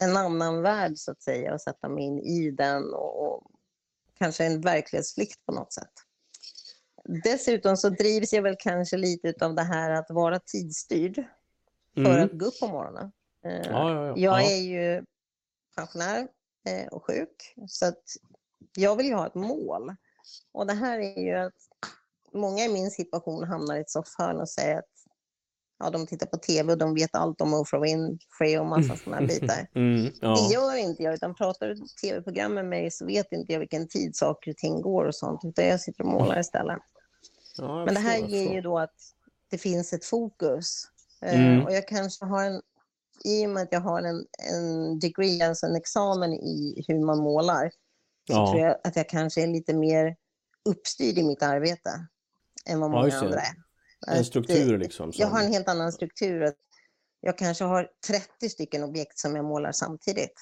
[0.00, 3.50] en annan värld så att säga och sätta mig in i den och, och
[4.18, 5.92] kanske en verklighetsflykt på något sätt.
[7.04, 11.24] Dessutom så drivs jag väl kanske lite av det här att vara tidsstyrd
[11.94, 12.24] för mm.
[12.24, 13.12] att gå upp på morgonen.
[13.44, 14.14] Eh, ja, ja, ja.
[14.16, 15.04] Jag är ju
[15.76, 16.28] pensionär
[16.68, 18.02] eh, och sjuk så att
[18.76, 19.94] jag vill ju ha ett mål.
[20.52, 21.54] Och det här är ju att
[22.32, 24.94] många i min situation hamnar i ett soffhörn och säger att
[25.78, 29.20] ja, de tittar på tv och de vet allt om Oprah Winfrey och massa sådana
[29.20, 29.66] här bitar.
[29.74, 30.34] Mm, ja.
[30.34, 33.88] Det gör inte jag, utan pratar du tv-program med mig så vet inte jag vilken
[33.88, 36.78] tid saker och ting går och sånt, utan jag sitter och målar istället.
[37.56, 38.94] Ja, Men det här ger ju då att
[39.50, 40.84] det finns ett fokus.
[41.24, 41.64] Eh, mm.
[41.64, 42.62] Och jag kanske har en,
[43.24, 47.18] i och med att jag har en, en degree, alltså en examen i hur man
[47.18, 47.70] målar,
[48.26, 48.50] så ja.
[48.50, 50.16] tror jag att jag kanske är lite mer
[50.64, 52.06] uppstyrd i mitt arbete
[52.66, 53.54] än vad många andra är.
[54.06, 55.12] En struktur liksom?
[55.12, 55.20] Som...
[55.20, 56.52] Jag har en helt annan struktur.
[57.20, 60.34] Jag kanske har 30 stycken objekt som jag målar samtidigt.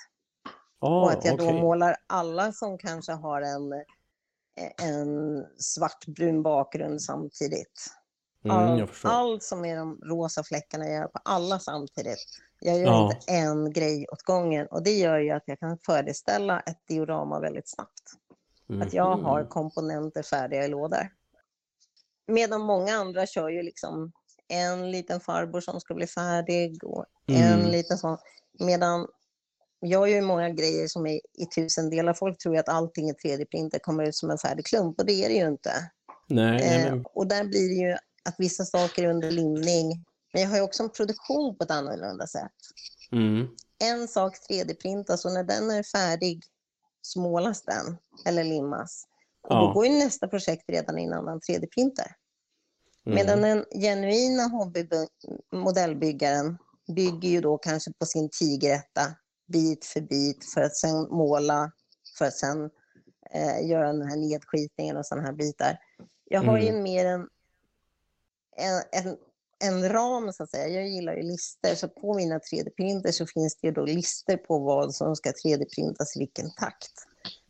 [0.80, 1.46] Oh, och att jag okay.
[1.46, 3.72] då målar alla som kanske har en,
[4.82, 7.90] en svartbrun bakgrund samtidigt.
[8.44, 12.18] Mm, All, allt som är de rosa fläckarna jag gör på alla samtidigt.
[12.60, 13.12] Jag gör ja.
[13.12, 17.40] inte en grej åt gången och det gör ju att jag kan föreställa ett diorama
[17.40, 18.02] väldigt snabbt.
[18.68, 18.82] Mm.
[18.82, 21.08] Att jag har komponenter färdiga i lådor.
[22.26, 24.12] Medan många andra kör ju liksom
[24.48, 27.42] en liten farbror som ska bli färdig och mm.
[27.42, 28.18] en liten sån.
[28.58, 29.06] Medan
[29.80, 32.14] jag gör ju många grejer som är i tusen delar.
[32.14, 35.28] Folk tror att allting i 3D-printer kommer ut som en färdig klump och det är
[35.28, 35.90] det ju inte.
[36.28, 36.86] Nej, nej, nej.
[36.86, 37.96] Eh, och där blir det ju
[38.28, 40.04] att vissa saker är under limning.
[40.32, 42.52] Men jag har ju också en produktion på ett annorlunda sätt.
[43.12, 43.48] Mm.
[43.84, 46.42] En sak 3D-printas och när den är färdig
[47.02, 49.06] så målas den eller limmas.
[49.42, 49.60] Och ja.
[49.60, 52.14] då går ju nästa projekt redan i en annan 3D-printer.
[53.06, 53.16] Mm.
[53.16, 56.58] Medan den genuina hobbymodellbyggaren
[56.94, 59.14] bygger ju då kanske på sin tigeretta
[59.52, 61.72] bit för bit för att sen måla,
[62.18, 62.70] för att sen
[63.30, 65.78] eh, göra den här nedskitningen och sådana här bitar.
[66.24, 66.82] Jag har ju Mm.
[66.82, 67.28] mer en,
[68.56, 69.16] en, en,
[69.62, 70.68] en ram så att säga.
[70.68, 74.58] Jag gillar ju lister, så på mina 3D-printer så finns det ju då lister på
[74.58, 76.92] vad som ska 3D-printas i vilken takt.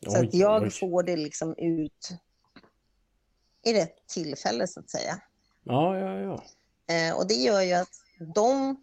[0.03, 0.69] Så Oj, att jag oj.
[0.69, 2.09] får det liksom ut
[3.63, 5.21] i rätt tillfälle så att säga.
[5.63, 6.43] Ja, ja, ja.
[6.95, 7.91] Eh, och det gör ju att
[8.35, 8.75] de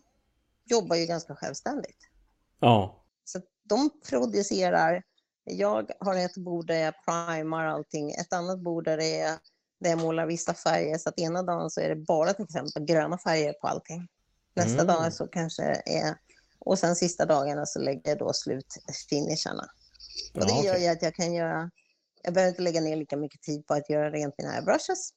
[0.64, 1.98] jobbar ju ganska självständigt.
[2.60, 3.04] Ja.
[3.24, 5.02] Så att de producerar,
[5.44, 9.38] jag har ett bord där jag primar allting, ett annat bord där, det är,
[9.80, 12.84] där jag målar vissa färger, så att ena dagen så är det bara till exempel
[12.84, 14.08] gröna färger på allting.
[14.54, 14.86] Nästa Mm.
[14.86, 16.14] dag så kanske är,
[16.58, 18.66] och sen sista dagarna så lägger jag då slut
[19.10, 19.66] finisharna.
[20.34, 21.70] Och det Ja, gör ju att jag kan göra,
[22.22, 25.10] jag behöver inte lägga ner lika mycket tid på att göra rent mina airbrushes.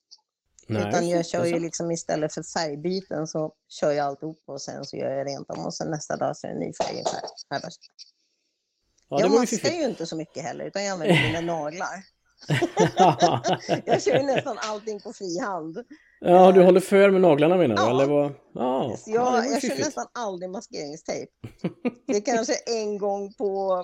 [0.68, 4.86] Nej, Utan jag kör ju liksom istället för färgbyten så kör jag alltihop och sen
[4.86, 7.04] så gör jag rent dem och sen nästa dag så är det ny färg i
[7.04, 7.22] färg.
[7.50, 12.04] Ja, det jag maskar ju inte så mycket heller utan jag använder mina naglar.
[13.86, 15.78] Jag kör ju nästan allting på fri hand.
[16.20, 17.82] ja, du håller för med naglarna menar du?
[17.82, 17.90] Ja.
[17.90, 18.32] Eller vad?
[18.54, 21.32] Ja, Så ja, jag, jag kör nästan aldrig maskeringstejp.
[22.08, 23.84] Det är kanske en gång på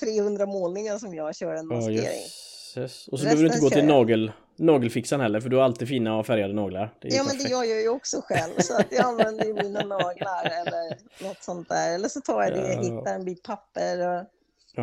[0.00, 1.96] 300 målningar som jag kör en Ja, maskering.
[1.96, 3.08] jösses.
[3.08, 3.88] Och så behöver du inte gå till jag.
[3.88, 6.94] nagel, nagelfixaren heller för du har alltid fina och färgade naglar.
[7.00, 7.50] Ja, men det perfekt.
[7.50, 8.52] gör jag ju också själv.
[8.58, 11.94] Så att jag använder ju mina naglar eller något sånt där.
[11.94, 12.80] Eller så tar jag det, Ja.
[12.82, 14.24] hittar en bit papper och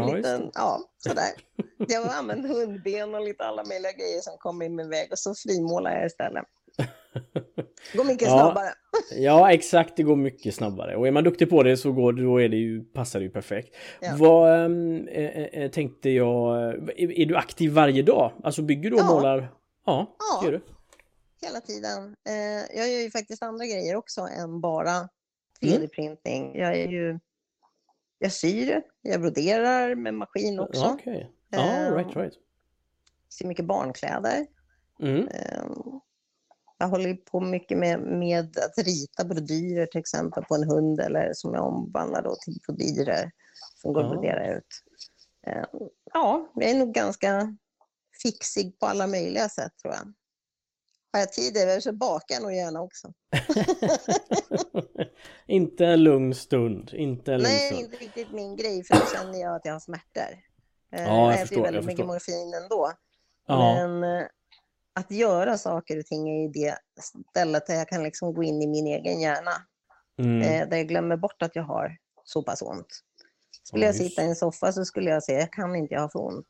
[0.01, 0.51] Ja, liten, det.
[0.53, 1.29] ja, sådär.
[1.87, 5.35] Jag använt hundben och lite alla möjliga grejer som kommer i min väg och så
[5.35, 6.43] frimålar jag istället.
[7.93, 8.39] Går mycket Ja.
[8.39, 8.69] snabbare.
[9.11, 9.93] Ja, exakt.
[9.97, 10.95] Det går mycket snabbare.
[10.95, 13.31] Och är man duktig på det så går, då är det ju, passar det ju
[13.31, 13.75] perfekt.
[13.99, 14.15] Ja.
[14.17, 16.57] Vad eh, tänkte jag...
[16.99, 18.31] Är, är du aktiv varje dag?
[18.43, 19.13] Alltså bygger du och Ja.
[19.13, 19.47] målar?
[19.85, 20.39] Ja, Ja.
[20.41, 20.61] det gör du.
[21.47, 22.15] Hela tiden.
[22.75, 25.09] Jag gör ju faktiskt andra grejer också än bara
[25.61, 25.81] Mm.
[25.81, 26.57] 3D-printing.
[26.57, 27.19] Jag är ju...
[28.19, 30.85] Jag syr, jag broderar med maskin också.
[30.85, 31.31] Okej.
[31.49, 31.93] Ja, Ehm.
[31.93, 32.33] right, right.
[33.29, 34.47] Syr mycket barnkläder.
[35.01, 35.27] Mm.
[35.27, 35.71] Ehm,
[36.79, 41.33] Jag håller på mycket med, med att rita brodyrer till exempel på en hund eller
[41.33, 43.31] som jag omvandlar då till brodyrer
[43.75, 44.11] som går att Ja.
[44.13, 44.67] brodera ut.
[45.47, 45.65] Ehm,
[46.13, 47.57] Ja, jag är nog ganska
[48.23, 50.13] fixig på alla möjliga sätt tror jag.
[51.17, 53.13] Har jag tid över så bakar jag nog gärna också.
[55.47, 56.91] inte en lugn stund.
[56.93, 57.81] Inte en lugn Nej, stund.
[57.81, 60.21] inte riktigt min grej för då känner jag att jag har smärtor.
[60.91, 62.13] Eh, Ja, jag jag förstår, jag väldigt mycket förstår.
[62.13, 62.91] morfin ändå.
[63.47, 64.27] Ja, Men eh,
[64.93, 66.77] att göra saker och ting är ju det
[67.31, 69.51] stället där jag kan liksom gå in i min egen hjärna.
[70.19, 70.41] mm.
[70.41, 72.87] Eh, där jag glömmer bort att jag har så pass ont.
[73.63, 76.01] Skulle Ja, jag sitta i en soffa så skulle jag säga, jag kan inte, jag
[76.01, 76.47] har för ont.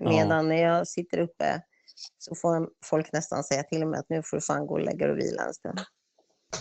[0.00, 1.62] Medan när jag sitter uppe
[2.18, 5.06] så får folk nästan säga till mig att nu får du fan gå och lägga
[5.06, 5.80] dig och vila en stund.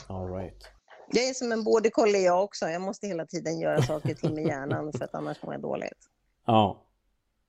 [0.08, 0.64] All right.
[1.12, 2.66] Jag är som en border collie jag också.
[2.66, 6.00] Jag måste hela tiden göra saker till med hjärnan för att annars mår jag dåligt.
[6.46, 6.86] Ja.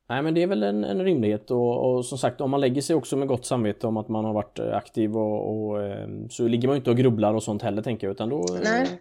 [0.08, 2.82] Nej men det är väl en, en rimlighet och, och som sagt om man lägger
[2.82, 6.08] sig också med gott samvete om att man har varit eh, aktiv och, och eh,
[6.30, 9.00] så ligger man inte och grubblar och sånt heller tänker jag utan då eh, Nej.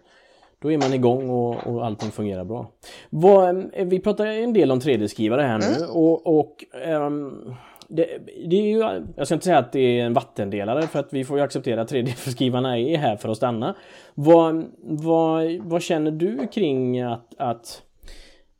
[0.58, 2.70] Då är man igång och, och allting fungerar bra.
[3.10, 7.54] Vad, eh, vi pratar en del om 3D-skrivare här nu och, och ehm,
[7.90, 8.06] det,
[8.46, 11.24] det är ju, jag ska inte säga att det är en vattendelare för att vi
[11.24, 13.76] får ju acceptera att 3D-skrivarna är här för att stanna.
[14.14, 17.82] Vad, vad, vad känner du kring att, att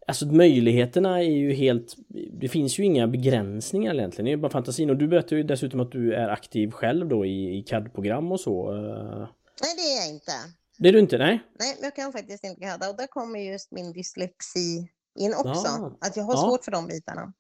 [0.07, 1.97] Alltså möjligheterna är ju helt...
[2.33, 4.25] Det finns ju inga begränsningar egentligen.
[4.27, 4.91] Det är bara fantasin.
[4.91, 8.41] Och du berättar ju dessutom att du är aktiv själv då i, i CAD-program och
[8.41, 8.73] så.
[8.73, 9.29] Eh,
[9.63, 10.33] Nej, det är jag inte.
[10.79, 11.19] Det är du inte?
[11.19, 11.41] Nej?
[11.61, 12.91] Nej, jag kan faktiskt inte kadda.
[12.91, 14.89] Och där kommer just min dyslexi
[15.19, 15.63] in också.
[15.65, 15.93] Ja.
[16.01, 16.41] Att jag har Ja.
[16.41, 17.33] svårt för de bitarna.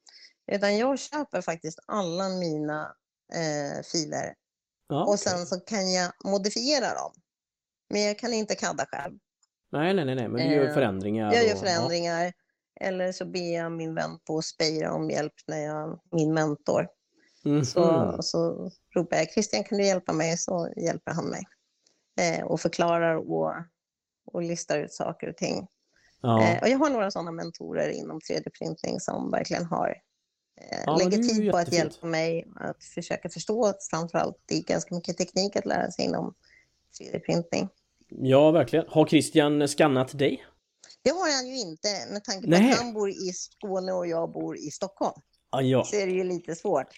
[0.51, 2.95] Utan jag köper faktiskt alla mina
[3.35, 4.35] eh, filer
[4.89, 7.13] Ja, och sen så kan jag modifiera dem.
[7.91, 9.19] Men jag kan inte kadda själv.
[9.73, 11.33] Nej, nej, nej, nej, men du gör Eh, förändringar.
[11.35, 12.33] Jag gör och- förändringar.
[12.81, 16.89] Eller så ber jag min vän på att spejra om hjälp när jag, min mentor.
[17.43, 17.51] Ja.
[17.51, 17.65] Mhm.
[17.65, 20.39] Så, så ropar jag Christian kan du hjälpa mig?
[20.39, 21.43] Så hjälper han mig.
[22.21, 23.55] Eh, och förklarar och,
[24.27, 25.67] och listar ut saker och ting.
[26.23, 26.43] Ja.
[26.43, 29.97] Eh, och jag har några sådana mentorer inom 3D-printing som verkligen har
[30.87, 34.37] Ja, men lägger tid på att hjälpa mig att försöka förstå framförallt.
[34.47, 36.35] Det är ganska mycket teknik att lära sig inom
[37.01, 37.69] 3D-printing.
[38.09, 38.85] ja, verkligen.
[38.89, 40.47] Har Christian skannat dig?
[41.03, 42.73] Det har han ju inte med tanke på Nej.
[42.73, 45.21] att han bor i Skåne och jag bor i Stockholm.
[45.51, 45.85] Ah, ja.
[45.85, 46.89] Så är det ju lite svårt.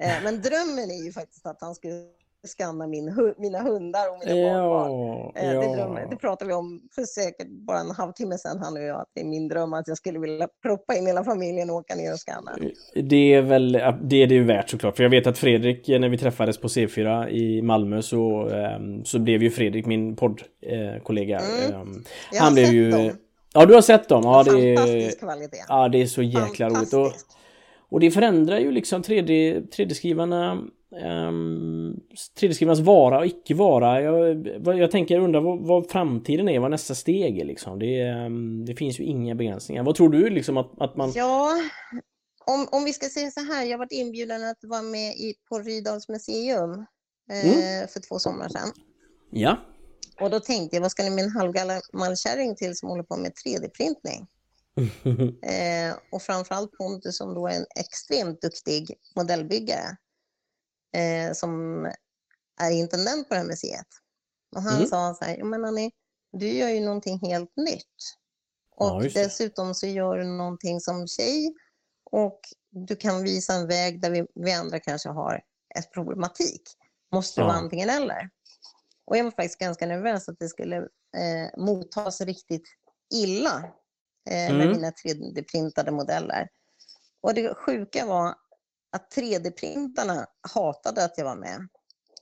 [0.00, 1.94] Eh, men drömmen är ju faktiskt att han skulle
[2.48, 5.32] skanna min, mina hundar och mina ja, barnbarn.
[5.36, 5.60] Eh, ja.
[5.60, 9.00] Det, drömmer, det pratade vi om för säkert bara en halvtimme sedan, han och jag,
[9.00, 11.94] att det är min dröm att jag skulle vilja proppa in hela familjen och åka
[11.94, 12.52] ner och skanna.
[12.94, 14.96] Det är väl, det är det ju värt såklart.
[14.96, 19.18] För jag vet att Fredrik, när vi träffades på C4 i Malmö så, ehm, så
[19.18, 21.80] blev ju Fredrik, min poddkollega, Mm.
[21.80, 22.04] ehm,
[22.40, 22.90] han blev ju...
[22.90, 23.10] dem.
[23.54, 24.22] Ja, du har sett dem?
[24.24, 25.64] Ja, det Fantastisk kvalitet.
[25.68, 26.94] ja, det är så jäkla roligt.
[26.94, 27.12] Och,
[27.90, 32.00] och det förändrar ju liksom 3D, 3D-skrivarna um,
[32.40, 34.02] 3D-skrivarnas vara och icke vara.
[34.02, 34.46] Jag,
[34.78, 37.78] jag tänker, jag undrar vad, vad framtiden är, vad nästa steg är liksom.
[37.78, 39.82] Det, ehm, det finns ju inga begränsningar.
[39.82, 41.12] Vad tror du liksom att, att man...
[41.14, 41.60] Ja,
[42.46, 45.58] om, om vi ska säga så här, jag varit inbjuden att vara med i, på
[45.58, 46.86] Rydals museum
[47.30, 47.88] eh, Mm.
[47.88, 48.72] för två somrar sedan.
[49.30, 49.56] Ja.
[50.20, 53.16] Och då tänkte jag, vad ska ni med en halvgammal kärring till som håller på
[53.16, 54.26] med 3D-printning?
[55.42, 59.96] Eh, och framförallt Pontus som då är en extremt duktig modellbyggare
[60.92, 61.84] eh, som
[62.60, 63.86] är intendent på det här museet.
[64.56, 64.86] Och han Mm.
[64.88, 65.90] sa så här, "Jo, men Annie,
[66.32, 68.16] du gör ju någonting helt nytt.
[68.76, 71.54] Och Ja, dessutom så gör du någonting som tjej
[72.10, 75.42] och du kan visa en väg där vi, vi andra kanske har
[75.78, 76.62] ett problematik.
[77.12, 77.46] Måste det Ja.
[77.48, 78.30] vara antingen eller?
[79.04, 80.76] Och jag var faktiskt ganska nervös att det skulle
[81.16, 82.62] eh, mottas riktigt
[83.14, 83.56] illa
[84.30, 84.70] eh, med Mm.
[84.72, 86.48] mina 3D-printade modeller.
[87.20, 88.34] Och det sjuka var
[88.92, 91.68] att 3D-printarna hatade att jag var med.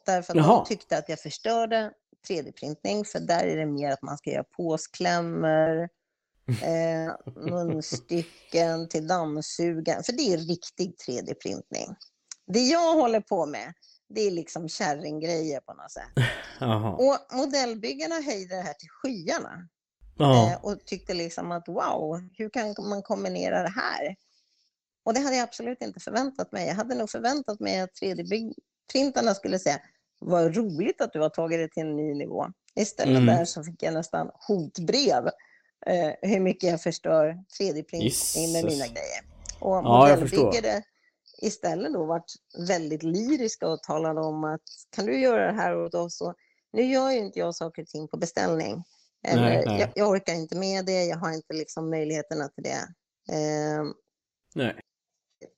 [0.06, 0.56] Därför att Jaha.
[0.56, 1.92] de tyckte att jag förstörde
[2.28, 5.82] 3D-printning, för där är det mer att man ska göra påsklämmor,
[6.62, 11.96] eh, munstycken till dammsugaren, för det är riktig 3D-printning.
[12.46, 13.74] Det jag håller på med,
[14.08, 16.08] det är liksom kärringgrejer på något sätt.
[16.60, 16.92] Jaha.
[16.92, 19.68] Och modellbyggarna höjde det här till skyarna
[20.20, 24.16] eh, och tyckte liksom att wow, hur kan man kombinera det här?
[25.10, 26.66] Och det hade jag absolut inte förväntat mig.
[26.66, 29.80] Jag hade nog förväntat mig att 3D-printarna skulle säga
[30.18, 32.46] vad roligt att du har tagit det till en ny nivå.
[32.74, 33.26] Istället Mm.
[33.26, 35.26] där så fick jag nästan hotbrev
[35.86, 39.22] eh, hur mycket jag förstör 3D-printning med mina grejer.
[39.60, 40.82] Och Ja, modellbyggare
[41.38, 42.34] istället då varit
[42.68, 46.20] väldigt lyriska och talade om att kan du göra det här åt oss?
[46.20, 46.34] Och
[46.72, 48.84] nu gör ju inte jag saker och ting på beställning.
[49.26, 49.80] Eller, Nej, nej.
[49.80, 52.94] Jag, jag orkar inte med det, jag har inte liksom möjligheterna till det.
[53.32, 53.84] Eh,
[54.54, 54.80] Nej.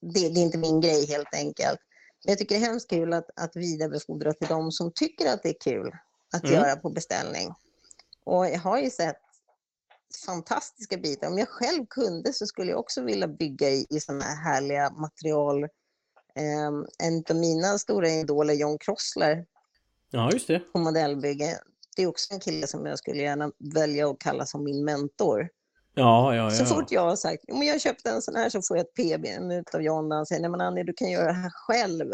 [0.01, 1.81] Det, det är inte min grej helt enkelt.
[2.25, 5.43] Men jag tycker det är hemskt kul att, att vidarebefordra till de som tycker att
[5.43, 5.93] det är kul
[6.35, 6.55] att Mm.
[6.55, 7.55] göra på beställning.
[8.25, 9.17] Och jag har ju sett
[10.27, 11.29] fantastiska bitar.
[11.29, 14.91] Om jag själv kunde så skulle jag också vilja bygga i, i sådana här härliga
[14.91, 15.65] material.
[16.69, 19.47] Um, en av mina stora idoler, John Crossler,
[20.11, 20.59] Ja, just det.
[20.59, 21.59] på modellbygge.
[21.97, 25.49] Det är också en kille som jag skulle gärna välja att kalla som min mentor.
[25.95, 26.51] Ja, ja, ja.
[26.51, 28.95] Så fort jag har sagt om jag köpte en sån här så får jag ett
[28.95, 29.27] PB
[29.75, 32.13] av John där han säger nej men Annie du kan göra det här själv.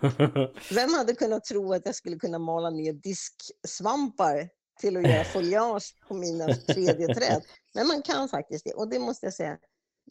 [0.74, 4.48] Vem hade kunnat tro att jag skulle kunna mala ner disksvampar
[4.80, 7.42] till att göra foliage på mina 3D-träd?
[7.74, 9.56] Men man kan faktiskt det och det måste jag säga.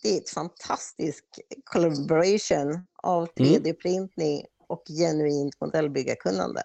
[0.04, 1.26] Det är ett fantastisk
[1.64, 3.52] collaboration av Mm.
[3.54, 6.64] 3D-printning och genuint modellbyggarkunnande.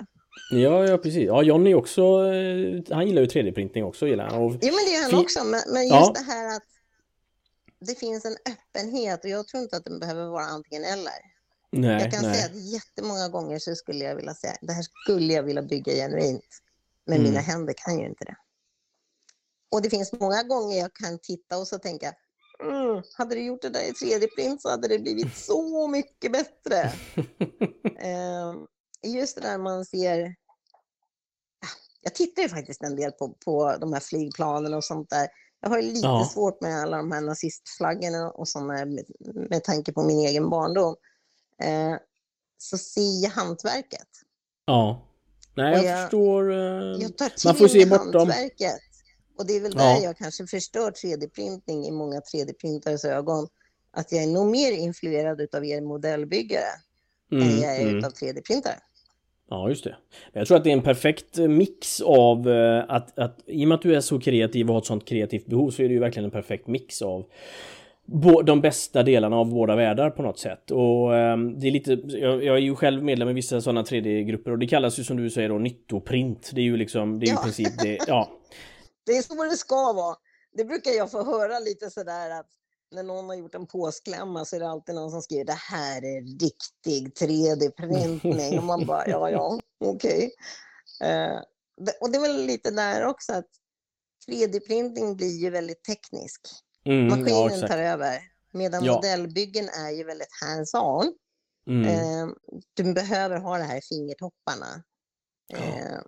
[0.51, 1.27] Ja, ja, precis.
[1.27, 4.43] Ja, Johnny också, eh, han gillar ju 3D-printing också, gillar han.
[4.43, 5.45] Och, Jo, men det gör han också.
[5.45, 6.13] Men, men just Ja.
[6.15, 6.63] det här att
[7.81, 11.13] det finns en öppenhet och jag tror inte att den behöver vara antingen eller.
[11.73, 12.35] nej, jag kan nej.
[12.35, 15.93] säga att jättemånga gånger så skulle jag vilja säga det här skulle jag vilja bygga
[15.93, 16.45] genuint.
[17.07, 17.29] Men Mm.
[17.31, 18.37] mina händer kan ju inte det.
[19.73, 22.13] Och det finns många gånger jag kan titta och så tänka
[22.65, 26.77] mm, hade du gjort det där i 3D-print så hade det blivit så mycket bättre.
[28.01, 28.67] Ehm,
[29.03, 30.35] just det där man ser
[32.01, 35.29] jag tittar ju faktiskt en del på, på de här flygplanen och sånt där.
[35.61, 36.31] Jag har ju lite Ja.
[36.33, 39.05] svårt med alla de här nazistflaggorna och sådana med,
[39.51, 40.97] med tanke på min egen barndom.
[41.63, 41.95] Eh,
[42.59, 44.09] så ser jag hantverket.
[44.65, 45.05] Ja.
[45.55, 46.53] Nej, jag, jag- förstår.
[46.53, 46.57] eh,
[47.03, 48.15] Jag tar till man får se bortom.
[48.15, 48.79] hantverket.
[49.39, 49.83] Och det är väl Ja.
[49.83, 53.49] där jag kanske förstör 3D-printning i många 3D-printares ögon.
[53.91, 56.65] Att jag är nog mer influerad av er modellbyggare
[57.33, 57.99] än Mm, jag är mm.
[57.99, 58.79] utav 3D-printare.
[59.51, 59.97] Ja, just det.
[60.33, 63.69] Jag tror att det är en perfekt eh, mix av eh, att, att i och
[63.69, 65.95] med att du är så kreativ och har ett sånt kreativt behov så är det
[65.95, 67.25] ju verkligen en perfekt mix av
[68.45, 70.71] de bästa delarna av båda världar på något sätt.
[70.71, 74.51] Och ehm, det är lite, jag, jag är ju själv medlem i vissa sådana 3D-grupper
[74.51, 76.51] och det kallas ju som du säger då nyttoprint.
[76.55, 77.43] Det är ju liksom, det är ju i Ja.
[77.43, 78.29] princip det, ja.
[79.07, 80.17] Det är så det ska vara.
[80.57, 82.47] Det brukar jag få höra lite sådär att
[82.91, 86.05] när någon har gjort en påsklämma så är det alltid någon som skriver det här
[86.05, 88.59] är riktig 3D-printning.
[88.59, 90.31] Och man bara ja, ja, okej.
[91.01, 91.41] Eh,
[91.81, 93.49] det- och det är väl lite där också att
[94.29, 96.41] 3D-printing blir ju väldigt teknisk.
[96.85, 97.73] Mm, ja, Maskinen exakt.
[97.73, 98.19] tar över.
[98.53, 98.95] Medan Ja.
[98.95, 101.13] modellbyggen är ju väldigt hands-on.
[101.67, 101.87] Mm.
[101.87, 102.29] Eh,
[102.75, 104.83] du behöver ha det här i fingertopparna.
[105.55, 105.99] Eh,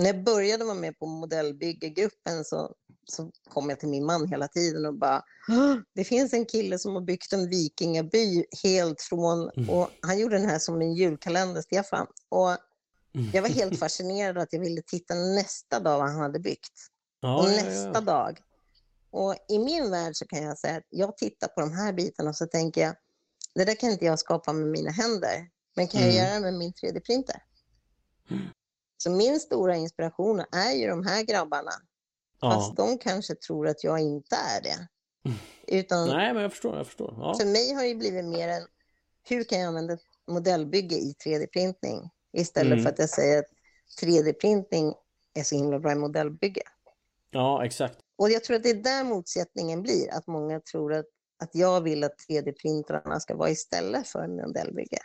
[0.00, 2.74] när jag började vara med på modellbyggegruppen så,
[3.04, 6.78] så kom jag till min man hela tiden och bara "Åh, det finns en kille
[6.78, 9.70] som har byggt en vikingaby helt från, Mm.
[9.70, 12.06] och han gjorde den här som en julkalender, Stefan.
[12.28, 12.56] Och
[13.14, 13.30] Mm.
[13.32, 16.72] jag var helt fascinerad att jag ville titta nästa dag vad han hade byggt.
[17.20, 17.64] Ja, och ja, ja.
[17.64, 18.38] nästa dag.
[19.10, 22.30] Och i min värld så kan jag säga att jag tittar på de här bitarna
[22.30, 22.94] och så tänker jag,
[23.54, 26.24] det där kan inte jag skapa med mina händer, men kan jag Mm.
[26.24, 27.36] göra det med min 3D-printer?
[29.02, 31.70] Så min stora inspiration är ju de här grabbarna,
[32.40, 32.50] ja.
[32.50, 34.88] fast de kanske tror att jag inte är det.
[35.76, 37.14] Utan Nej, men jag förstår, jag förstår.
[37.18, 37.34] Ja.
[37.40, 38.66] för mig har det blivit mer en,
[39.28, 39.98] hur kan jag använda
[40.30, 42.10] modellbygge i 3D-printning?
[42.32, 42.82] Istället Mm.
[42.84, 43.48] för att jag säger att
[44.02, 44.94] 3D-printning
[45.34, 46.62] är så himla bra i modellbygge.
[47.30, 47.98] ja, exakt.
[48.18, 51.06] Och jag tror att det är där motsättningen blir, att många tror att,
[51.42, 54.98] att jag vill att 3D-printrarna ska vara istället för modellbygge.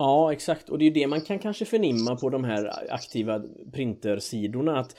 [0.00, 0.68] Ja, exakt.
[0.68, 3.42] Och det är ju det man kan kanske förnimma på de här aktiva
[3.72, 4.78] printersidorna.
[4.78, 4.96] Att,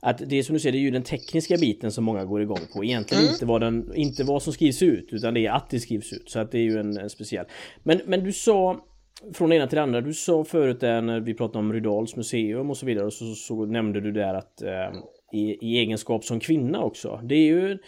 [0.00, 2.42] att det är som du säger, det är ju den tekniska biten som många går
[2.42, 2.84] igång på.
[2.84, 3.32] Egentligen Mm.
[3.32, 6.30] inte, vad den, inte vad som skrivs ut, utan det är att det skrivs ut.
[6.30, 7.46] Så att det är ju en, en speciell.
[7.82, 8.84] Men, men du sa,
[9.34, 12.16] från det ena till det andra, du sa förut där när vi pratade om Rydals
[12.16, 14.90] museum och så vidare, och så, så nämnde du där att eh,
[15.32, 17.20] i, i egenskap som kvinna också.
[17.24, 17.78] Det är ju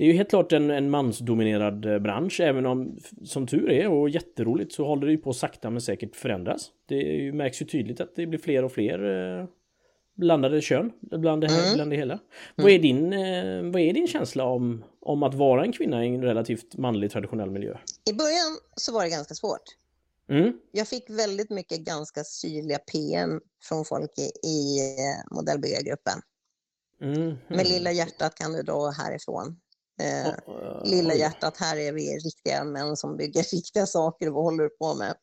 [0.00, 3.88] det är ju helt klart en, en mansdominerad eh, bransch, även om som tur är
[3.88, 6.70] och jätteroligt så håller det ju på sakta men säkert förändras.
[6.86, 9.04] Det ju, märks ju tydligt att det blir fler och fler
[9.40, 9.46] eh,
[10.14, 11.74] blandade kön bland det, här, Mm.
[11.74, 12.18] bland det hela.
[12.56, 16.08] Vad, är din, eh, vad är din känsla om, om att vara en kvinna i
[16.08, 17.76] en relativt manlig traditionell miljö?
[18.10, 19.62] I början så var det ganska svårt.
[20.28, 24.78] Mm, Jag fick väldigt mycket ganska syrliga PM från folk i, i
[25.30, 26.20] modellbyggargruppen.
[27.02, 29.56] mm, Med lilla hjärtat kan du dra härifrån.
[30.00, 30.34] Eh,
[30.84, 34.30] lilla hjärtat, här är vi riktiga män som bygger riktiga saker.
[34.30, 35.14] Vad håller du på med?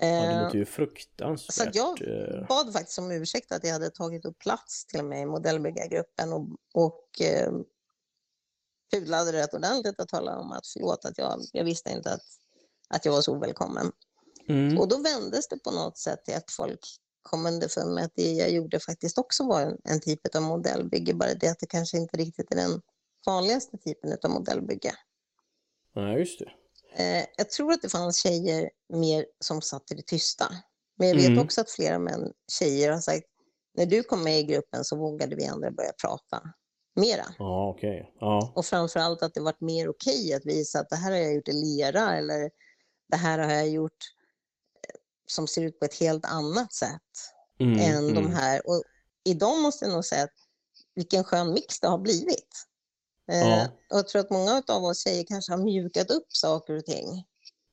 [0.00, 1.68] Ja, det Eh, låter ju så fruktansvärt.
[1.68, 5.04] att jag eh, bad faktiskt om ursäkt att jag hade tagit upp plats till och
[5.06, 7.52] med i modellbyggargruppen och, och eh,
[8.92, 12.22] pudlade rätt ordentligt och talade om att förlåt att jag, jag visste inte att,
[12.88, 13.92] att jag var så ovälkommen.
[14.48, 16.80] mm, Och då vändes det på något sätt till att folk
[17.22, 21.14] kom underfund med att det jag gjorde faktiskt också var en, en typ av modellbygge,
[21.14, 22.80] bara det att det kanske inte riktigt är den
[23.26, 24.92] vanligaste typen av modellbygge.
[25.94, 26.50] ja, just det.
[27.02, 30.44] Eh, jag tror att det fanns tjejer mer som satt i det tysta.
[30.98, 31.38] Men jag vet Mm.
[31.38, 33.26] också att flera män, tjejer har sagt,
[33.74, 36.42] när du kom med i gruppen så vågade vi andra börja prata
[36.96, 37.24] mera.
[37.38, 38.14] Ja, okej.
[38.20, 38.52] Ja.
[38.56, 41.48] Och framförallt att det varit mer okej att visa att det här har jag gjort
[41.48, 42.50] i lera eller
[43.08, 43.92] det här har jag gjort
[44.88, 44.94] eh,
[45.26, 47.02] som ser ut på ett helt annat sätt
[47.60, 48.32] Mm, än de mm.
[48.34, 48.68] här.
[48.68, 48.82] Och
[49.24, 50.34] idag måste jag nog säga att
[50.94, 52.67] vilken skön mix det har blivit.
[53.28, 53.64] Eh, Ja.
[53.90, 57.24] och jag tror att många av oss tjejer kanske har mjukat upp saker och ting.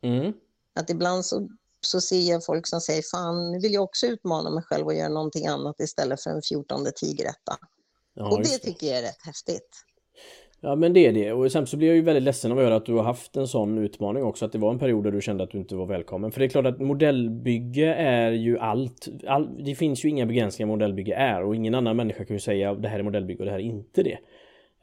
[0.01, 0.33] Mm.
[0.73, 1.49] Att ibland så,
[1.81, 4.93] så ser jag folk som säger fan, nu vill jag också utmana mig själv och
[4.93, 7.57] göra någonting annat istället för en fjortonde tigeretta.
[8.13, 9.69] Ja, och det just tycker jag är rätt häftigt.
[10.61, 12.63] Ja men det är det och sen så blir jag ju väldigt ledsen av att
[12.63, 15.11] höra att du har haft en sån utmaning också att det var en period där
[15.11, 16.31] du kände att du inte var välkommen.
[16.31, 19.07] För det är klart att modellbygge är ju allt.
[19.27, 22.73] All, det finns ju inga begränsningar modellbygge är och ingen annan människa kan ju säga
[22.73, 24.17] det här är modellbygge och det här är inte det.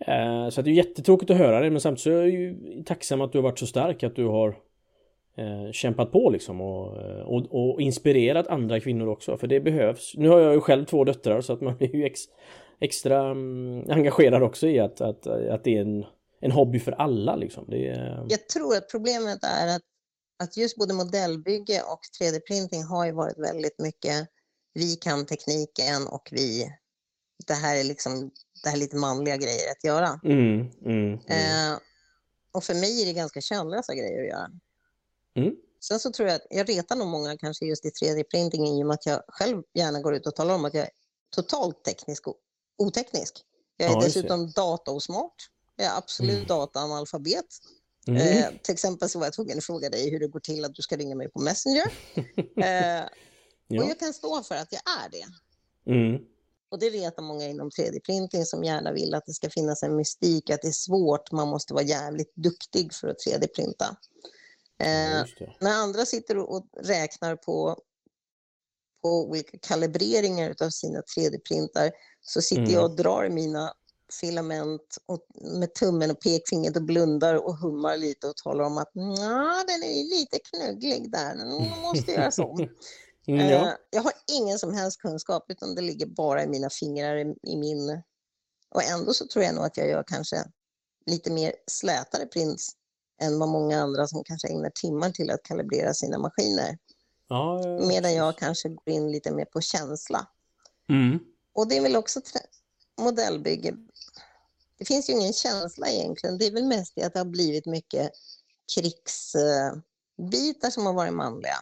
[0.06, 2.56] Eh, så att det är jättetråkigt att höra det men samtidigt så är jag ju
[2.86, 4.48] tacksam att du har varit så stark att du har
[5.36, 10.12] eh, kämpat på liksom och, eh, och, och inspirerat andra kvinnor också för det behövs.
[10.16, 12.20] Nu har jag ju själv två döttrar så att man blir ju ex,
[12.80, 16.04] extra mm, engagerad också i att, att, att det är en,
[16.40, 17.64] en hobby för alla liksom.
[17.68, 19.82] Det är, eh, Jag tror att problemet är att,
[20.42, 24.28] att just både modellbygge och 3D-printing har ju varit väldigt mycket
[24.74, 26.66] vi kan tekniken och vi,
[27.46, 28.30] det här är liksom
[28.62, 30.20] det här är lite manliga grejer att göra.
[30.24, 31.72] mm, mm, mm.
[31.72, 31.78] Eh,
[32.52, 34.50] och för mig är det ganska könlösa grejer att göra.
[35.34, 35.54] Mm.
[35.80, 38.86] Sen så tror jag att jag retar nog många kanske just i 3D-printingen i och
[38.86, 40.90] med att jag själv gärna går ut och talar om att jag är
[41.34, 42.36] totalt teknisk och
[42.78, 43.34] oteknisk.
[43.76, 45.34] Jag är Ja, dessutom dataosmart.
[45.76, 46.46] Jag är absolut Mm.
[46.46, 47.46] dataanalfabet.
[48.06, 48.22] Mm.
[48.38, 50.74] Eh, till exempel så var jag tvungen att fråga dig hur det går till att
[50.74, 51.92] du ska ringa mig på Messenger.
[52.56, 53.04] Eh,
[53.70, 53.88] och ja.
[53.88, 55.24] jag kan stå för att jag är det.
[55.92, 56.22] Mm.
[56.72, 60.50] Och det retar många inom 3D-printing som gärna vill att det ska finnas en mystik,
[60.50, 63.96] att det är svårt, man måste vara jävligt duktig för att 3D-printa.
[64.76, 65.24] Ja, Eh,
[65.60, 67.76] när andra sitter och räknar på,
[69.02, 72.74] på olika kalibreringar av sina 3D-printar så sitter Mm.
[72.74, 73.74] jag och drar mina
[74.20, 75.26] filament och
[75.58, 79.82] med tummen och pekfingret och blundar och hummar lite och talar om att "Nja, den
[79.82, 81.34] är lite knugglig där,
[81.70, 82.68] man måste göra så.
[83.26, 83.68] Mm, ja.
[83.68, 87.34] Eh, Jag har ingen som helst kunskap utan det ligger bara i mina fingrar i,
[87.42, 88.02] i min...
[88.70, 90.44] Och ändå så tror jag nog att jag gör kanske
[91.06, 92.76] lite mer slätare prints
[93.22, 96.78] än vad många andra som kanske ägnar timmar till att kalibrera sina maskiner.
[97.28, 100.26] Ja, ja, Medan jag kanske går in lite mer på känsla.
[100.88, 101.18] Mm.
[101.52, 102.20] Och det är väl också
[103.00, 103.74] modellbygge.
[104.78, 106.38] Det finns ju ingen känsla egentligen.
[106.38, 108.10] Det är väl mest det att det har blivit mycket
[108.74, 111.58] krigsbitar som har varit manliga.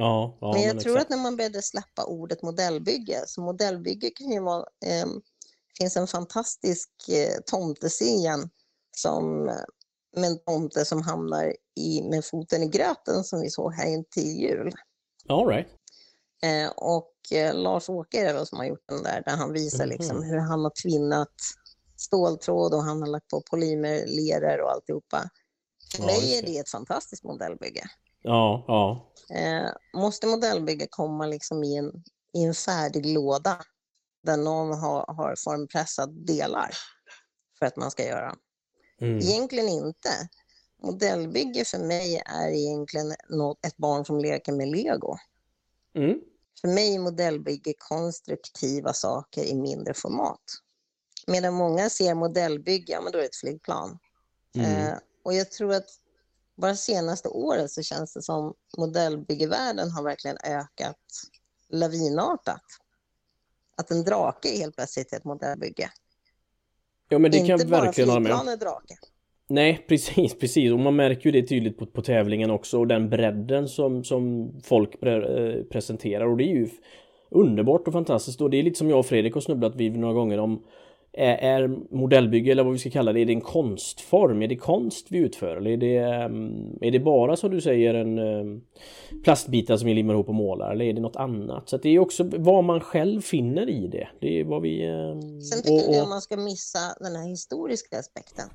[0.00, 1.04] Ja, ja, men jag tror exakt.
[1.04, 5.06] att när man började släppa ordet modellbygge, så modellbygge kan ju vara, eh,
[5.78, 8.50] finns en fantastisk eh, tomtescen
[8.96, 9.44] som
[10.16, 14.04] med en tomte som hamnar i, med foten i gröten som vi såg här in
[14.04, 14.72] till jul.
[15.28, 15.66] All right.
[16.42, 20.16] Eh, och eh, Lars-Åke är det som har gjort den där, där han visar liksom
[20.16, 20.24] Mhm.
[20.24, 21.34] hur han har tvinnat
[21.96, 25.30] ståltråd och han har lagt på polymerleror och alltihopa.
[25.92, 27.82] För Ja, mig är det ett fantastiskt modellbygge.
[28.22, 29.12] Ja, ja.
[29.36, 32.04] Eh, måste modellbygge komma liksom i en,
[32.34, 33.62] i en färdig låda
[34.22, 36.70] där någon har, har formpressat delar
[37.58, 38.36] för att man ska göra?
[39.00, 39.18] Mm.
[39.18, 40.28] Egentligen inte.
[40.82, 45.16] Modellbygge för mig är egentligen något, ett barn som leker med lego.
[45.94, 46.20] Mm.
[46.60, 50.42] För mig är modellbygge konstruktiva saker i mindre format.
[51.26, 53.98] Medan många ser modellbygge, ja men då är det ett flygplan.
[54.56, 54.86] Mm.
[54.86, 54.94] Eh,
[55.24, 55.88] och jag tror att
[56.60, 60.96] bara senaste året så känns det som modellbyggevärlden har verkligen ökat
[61.68, 62.62] lavinartat.
[63.76, 65.90] Att en drake är helt plötsligt ett modellbygge.
[67.08, 68.48] Ja, men det kan Inte jag bara verkligen hålla med om.
[68.48, 68.94] är drake.
[69.48, 70.72] Nej, precis, precis.
[70.72, 74.52] Och man märker ju det tydligt på, på tävlingen också och den bredden som, som
[74.62, 76.68] folk pre, eh, presenterar och det är ju
[77.30, 80.14] underbart och fantastiskt och det är lite som jag och Fredrik har snubblat vid några
[80.14, 80.64] gånger om
[81.12, 84.42] är, är modellbygge eller vad vi ska kalla det, är det en konstform?
[84.42, 85.56] Är det konst vi utför?
[85.56, 88.60] Eller är det, ehm, är det bara som du säger en ehm,
[89.24, 90.72] plastbitar som vi limmar ihop och målar?
[90.72, 91.68] Eller är det något annat?
[91.68, 94.08] Så det är också vad man själv finner i det.
[94.20, 94.82] Det är vad vi...
[94.86, 98.48] ehm, Sen tycker och- inte jag man ska missa den här historiska aspekten.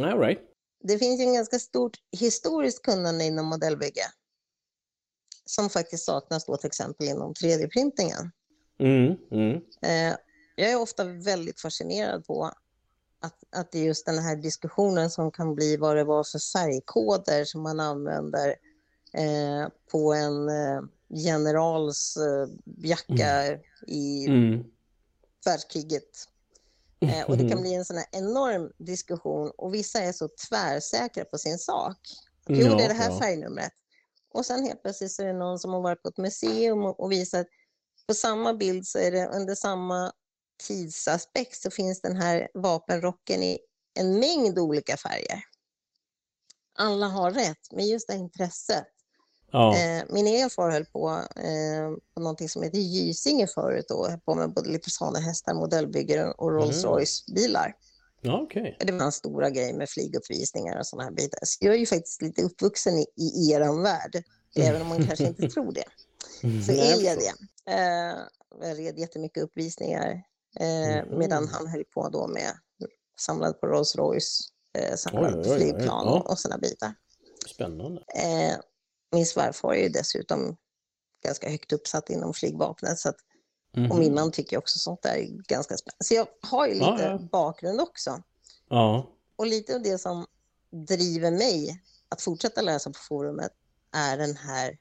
[0.00, 0.38] All right.
[0.84, 4.02] Det finns ju en ganska stort historiskt kunnande inom modellbygge.
[5.44, 8.30] Som faktiskt saknas då till exempel inom 3D-printingen.
[8.80, 9.54] Mm, mm.
[9.82, 10.16] Eh,
[10.58, 12.44] jag är ofta väldigt fascinerad på
[13.20, 16.38] att, att det är just den här diskussionen som kan bli vad det var för
[16.58, 18.48] färgkoder som man använder
[19.12, 20.82] eh, på en eh,
[21.24, 24.64] generals eh, jacka i Mm.
[25.44, 26.28] världskriget.
[27.00, 31.24] Eh, och det kan bli en sån här enorm diskussion och vissa är så tvärsäkra
[31.24, 31.98] på sin sak.
[32.48, 33.18] Jo, Ja, det är det här ja.
[33.18, 33.72] färgnumret.
[34.34, 37.00] Och sen helt plötsligt så är det någon som har varit på ett museum och,
[37.00, 37.46] och visat
[38.06, 40.12] på samma bild så är det under samma
[40.58, 43.58] tidsaspekt så finns den här vapenrocken i
[43.94, 45.42] en mängd olika färger.
[46.78, 48.86] Alla har rätt, men just det intresset.
[49.50, 49.76] Ja.
[49.76, 54.20] Eh, min egen far höll på, eh, på någonting som heter Gysinge förut då, höll
[54.20, 56.90] på med både lipizzanehästar, modellbyggare och Rolls Mm.
[56.90, 57.76] Royce-bilar.
[58.20, 58.76] Ja, okej.
[58.80, 61.40] Det var hans stora grej med flyguppvisningar och sådana här bitar.
[61.42, 64.22] Så jag är ju faktiskt lite uppvuxen i, i eran värld,
[64.56, 65.84] även om man kanske inte tror det.
[66.40, 66.76] Så Mm.
[66.76, 67.32] Jag är jag det.
[67.72, 68.16] Eh,
[68.68, 70.22] jag red jättemycket uppvisningar
[70.60, 71.18] eh, Mhm.
[71.18, 72.52] medan han höll på då med
[73.20, 74.44] samlade på Rolls Royce,
[74.78, 76.20] eh, samlade Oj, oj, oj, flygplan ja.
[76.28, 76.94] och, sådana bitar.
[77.54, 78.04] Spännande.
[78.14, 78.56] Eh,
[79.12, 80.56] min svärfar är ju dessutom
[81.24, 83.16] ganska högt uppsatt inom flygvapnet så att,
[83.76, 83.90] Mhm.
[83.92, 86.04] och min man tycker också sånt där är ganska spännande.
[86.04, 87.18] Så jag har ju lite Ja, ja.
[87.32, 88.22] bakgrund också.
[88.68, 89.06] Ja.
[89.36, 90.26] Och lite av det som
[90.70, 93.52] driver mig att fortsätta läsa på forumet
[93.92, 94.78] är den här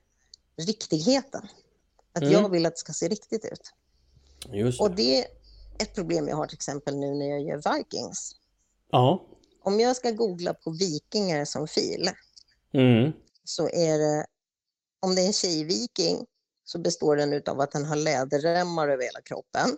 [0.57, 1.47] riktigheten.
[2.13, 2.33] Att Mm.
[2.33, 3.73] jag vill att det ska se riktigt ut.
[4.53, 5.27] Just Och det.
[5.79, 8.31] Ett problem jag har till exempel nu när jag gör Vikings.
[8.91, 9.25] Ja.
[9.63, 12.09] Om jag ska googla på vikingar som fil
[12.73, 13.11] Mm.
[13.43, 14.25] så är det,
[14.99, 16.25] om det är en tjejviking
[16.63, 19.77] så består den av att den har läderremmar över hela kroppen.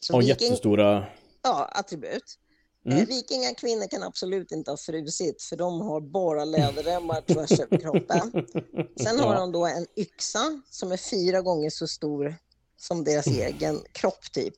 [0.00, 1.06] Så Ja, viking, jättestora.
[1.42, 2.38] ja, attribut.
[2.86, 2.98] Mm.
[2.98, 8.32] Eh, Vikingakvinnor kan absolut inte ha frusit för de har bara läderremmar tvärs över kroppen.
[9.02, 9.40] Sen har ja.
[9.40, 12.34] de då en yxa som är fyra gånger så stor
[12.76, 14.54] som deras egen kropp typ.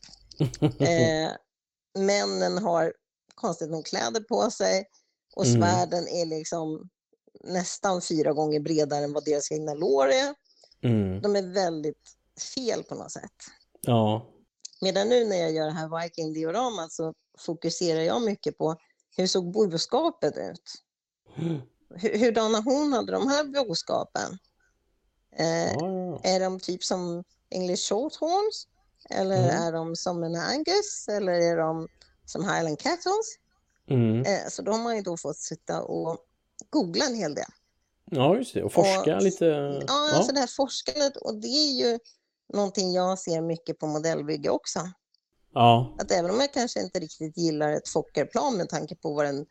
[0.79, 1.33] Eh,
[2.03, 2.93] männen har
[3.35, 4.85] konstigt nog kläder på sig
[5.37, 5.61] och Mm.
[5.61, 6.89] svärden är liksom
[7.45, 10.35] nästan fyra gånger bredare än vad deras egna lår är.
[10.83, 11.23] Mm.
[11.23, 12.17] De är väldigt
[12.55, 13.33] fel på något sätt.
[13.81, 14.27] Ja.
[14.81, 18.77] Medan nu när jag gör det här Viking-dioramat så fokuserar jag mycket på
[19.17, 20.73] hur såg boskapet ut?
[21.95, 24.39] Hur, hurdana hon hade de här boskapen?
[25.37, 26.21] Eh, ja.
[26.23, 28.69] Är de typ som English Shorthorns?
[29.11, 29.63] Eller Mm.
[29.63, 31.09] är de som en Angus?
[31.09, 31.89] Eller är de
[32.25, 33.39] som Highland Cattles?
[33.91, 34.21] Mm.
[34.21, 36.19] Eh, så de har ju då fått sitta och
[36.71, 37.45] googla en hel del.
[38.11, 38.63] ja, just det.
[38.63, 39.45] Och forska Och- lite.
[39.45, 40.13] Ja, Ja.
[40.17, 41.99] alltså det här forskandet och det är ju
[42.53, 44.81] någonting jag ser mycket på modellbygge också.
[45.55, 45.97] Ja.
[45.99, 49.47] Att även om jag kanske inte riktigt gillar ett Fokkerplan med tanke på vad den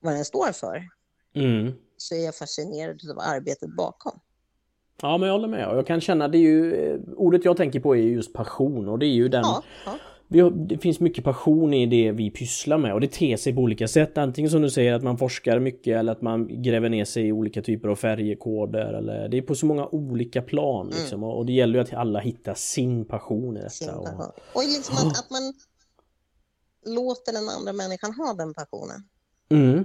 [0.00, 0.88] vad den står för
[1.34, 1.72] Mm.
[1.96, 4.20] så är jag fascinerad av arbetet bakom.
[5.02, 5.60] Ja, men jag håller med.
[5.60, 8.98] Jag kan känna, det är ju, eh, ordet jag tänker på är just passion och
[8.98, 9.92] det är ju den Ja, ja.
[10.28, 13.60] vi det finns mycket passion i det vi pysslar med och det ter sig på
[13.60, 14.18] olika sätt.
[14.18, 17.32] Antingen som du säger att man forskar mycket eller att man gräver ner sig i
[17.32, 18.92] olika typer av färgkoder.
[18.92, 21.24] Eller, det är på så många olika plan liksom.
[21.24, 23.70] Och, det gäller ju att alla hittar sin passion i Mm.
[23.70, 23.98] sin detta.
[23.98, 24.34] Och.
[24.54, 25.54] Och liksom att, att man
[26.94, 29.00] låter den andra människan ha den passionen.
[29.50, 29.84] mm,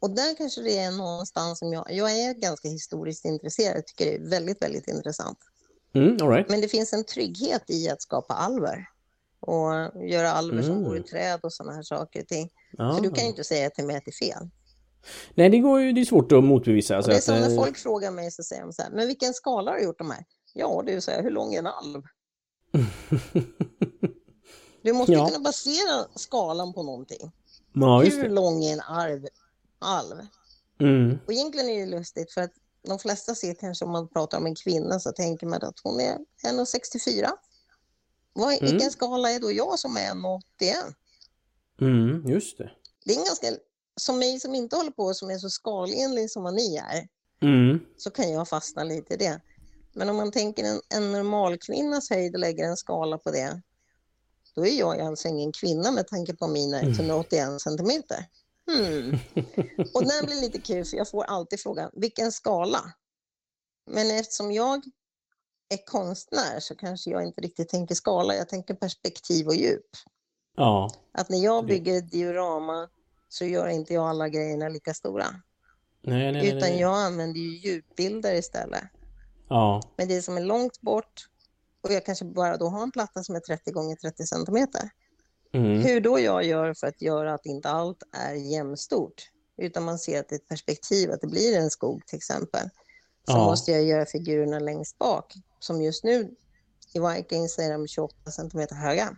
[0.00, 4.14] Och där kanske det är någonstans som jag, jag är ganska historiskt intresserad, tycker det
[4.16, 5.38] är väldigt, väldigt intressant.
[5.94, 6.48] mm, right.
[6.48, 8.86] Men det finns en trygghet i att skapa alver
[9.40, 9.72] och
[10.08, 10.84] göra alver som Mm.
[10.84, 12.50] går i träd och sådana här saker och ting.
[12.78, 12.94] Ja.
[12.94, 14.48] För du kan ju inte säga till mig att det är fel.
[15.34, 16.96] Nej, det går ju, det är svårt att motbevisa.
[16.96, 18.90] Alltså det är att, som när eh, folk frågar mig så säger de så här,
[18.90, 20.24] men vilken skala har du gjort de här?
[20.54, 22.02] Ja, så här, hur lång är en alv?
[24.82, 25.26] Du måste Ja.
[25.26, 27.32] kunna basera skalan på någonting.
[27.72, 29.26] ja, Hur lång är en arv,
[29.78, 30.26] alv?
[30.80, 32.52] Mm, Och egentligen är det lustigt för att
[32.82, 36.00] de flesta ser kanske om man pratar om en kvinna så tänker man att hon
[36.00, 37.28] är 1,64.
[38.32, 38.64] Vad, Mm.
[38.70, 40.94] Vilken skala är då jag som är 1,81?
[41.80, 42.70] mm, just det.
[43.04, 43.46] Det är en ganska,
[44.00, 47.08] som mig som inte håller på som är så skalenlig som ni är,
[47.40, 49.40] Mm, så kan jag fastna lite i det.
[49.92, 53.62] Men om man tänker en, en normal kvinnas höjd och lägger en skala på det,
[54.54, 58.24] då är jag alltså ingen kvinna med tanke på mina 181 centimeter.
[58.72, 59.18] Hmm.
[59.94, 62.80] Och den blir lite kul för jag får alltid frågan, vilken skala?
[63.90, 64.82] Men eftersom jag
[65.68, 69.86] är konstnär så kanske jag inte riktigt tänker skala, jag tänker perspektiv och djup.
[70.56, 72.88] ja, Att när jag bygger ett diorama
[73.28, 75.26] så gör inte jag alla grejerna lika stora.
[76.02, 76.80] nej, nej, nej, Utan nej.
[76.80, 78.84] jag använder ju djupbilder istället.
[79.48, 81.26] Ja, Men det som är långt bort
[81.80, 84.90] och jag kanske bara då har en platta som är 30 gånger 30 centimeter.
[85.52, 89.98] Mm, Hur då jag gör för att göra att inte allt är jämnstort utan man
[89.98, 92.68] ser att det är ett perspektiv, att det blir en skog till exempel.
[93.24, 93.44] Så Ja.
[93.44, 96.34] måste jag göra figurerna längst bak som just nu
[96.94, 99.16] i Vikings är de 28 centimeter höga.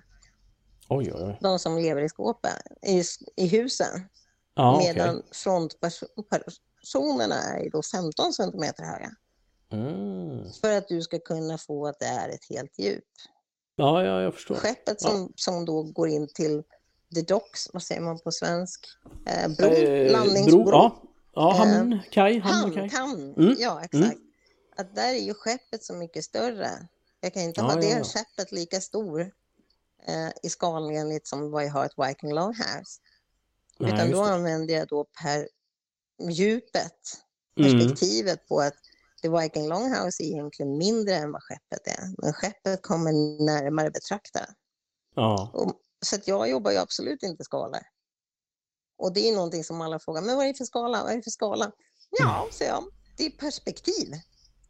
[0.88, 1.38] oj, oj, oj.
[1.40, 2.50] De som lever i skåpen,
[2.86, 3.02] i,
[3.36, 4.08] i husen.
[4.54, 9.10] Ja, medan frontpersonerna är då 15 centimeter höga.
[9.72, 10.52] Mm.
[10.60, 13.04] För att du ska kunna få att det är ett helt djup.
[13.80, 14.54] Ja, ja, jag förstår.
[14.54, 16.62] Skeppet som, som då går in till
[17.14, 18.86] the docks, vad säger man på svensk?
[19.26, 20.64] Eh, bron, Eh, landningsbron.
[20.64, 21.00] bro, ja,
[21.34, 23.34] ja, Eh, hamn, kaj, hamn, Hamn, hamn.
[23.38, 24.18] Mm, ja exakt.
[24.76, 26.70] Att där är ju skeppet så mycket större.
[27.20, 28.04] Jag kan inte Ja, ha ja, det ja.
[28.04, 29.20] skeppet lika stor
[30.06, 33.00] eh, i skalan enligt som vad jag har ett Viking Longhouse.
[33.78, 34.30] Utan då det.
[34.32, 35.48] använder jag då per
[36.30, 36.92] djupet,
[37.58, 37.78] Mm.
[37.78, 38.74] perspektivet på att
[39.22, 42.22] The Viking Longhouse är egentligen mindre än vad skeppet är.
[42.22, 43.12] Men skeppet kommer
[43.44, 44.54] närmare betraktaren.
[45.14, 47.80] Ja, Och, så att jag jobbar ju absolut inte skalor.
[48.98, 51.02] Och det är någonting som alla frågar, men vad är det för skala?
[51.02, 51.72] Vad är det för skala?
[52.10, 52.84] Ja, säger jag,
[53.16, 54.14] det är perspektiv.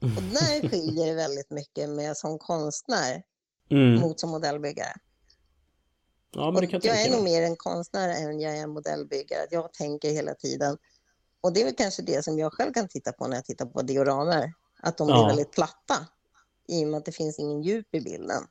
[0.01, 3.23] Och där skiljer det väldigt mycket med som konstnär
[3.71, 4.01] mm.
[4.01, 4.93] mot som modellbyggare.
[6.31, 9.47] ja jag är nog mer en konstnär än jag är en modellbyggare.
[9.51, 10.79] Jag tänker hela tiden.
[11.41, 13.67] Och det är väl kanske det som jag själv kan titta på när jag tittar
[13.67, 14.53] på dioramer.
[14.83, 15.27] Att de blir Ja.
[15.27, 16.07] väldigt platta.
[16.69, 18.43] I och med att det finns ingen djup i bilden.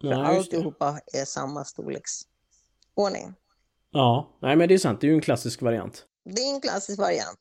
[0.00, 3.34] För Ja, alltihopa är samma storleksordning.
[3.90, 5.00] Ja, nej men det är sant.
[5.00, 6.04] Det är ju en klassisk variant.
[6.24, 7.38] Det är en klassisk variant.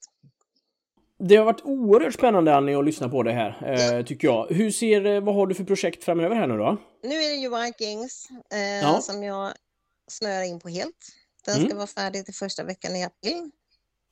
[1.17, 4.47] Det har varit oerhört spännande Annie att lyssna på det här, eh, tycker jag.
[4.47, 6.77] Hur ser, eh, vad har du för projekt framöver här nu då?
[7.03, 9.01] Nu är det ju Vikings eh, Ja.
[9.01, 9.53] som jag
[10.07, 11.07] snöar in på helt.
[11.45, 11.67] Den Mm.
[11.69, 13.51] ska vara färdig till första veckan i april.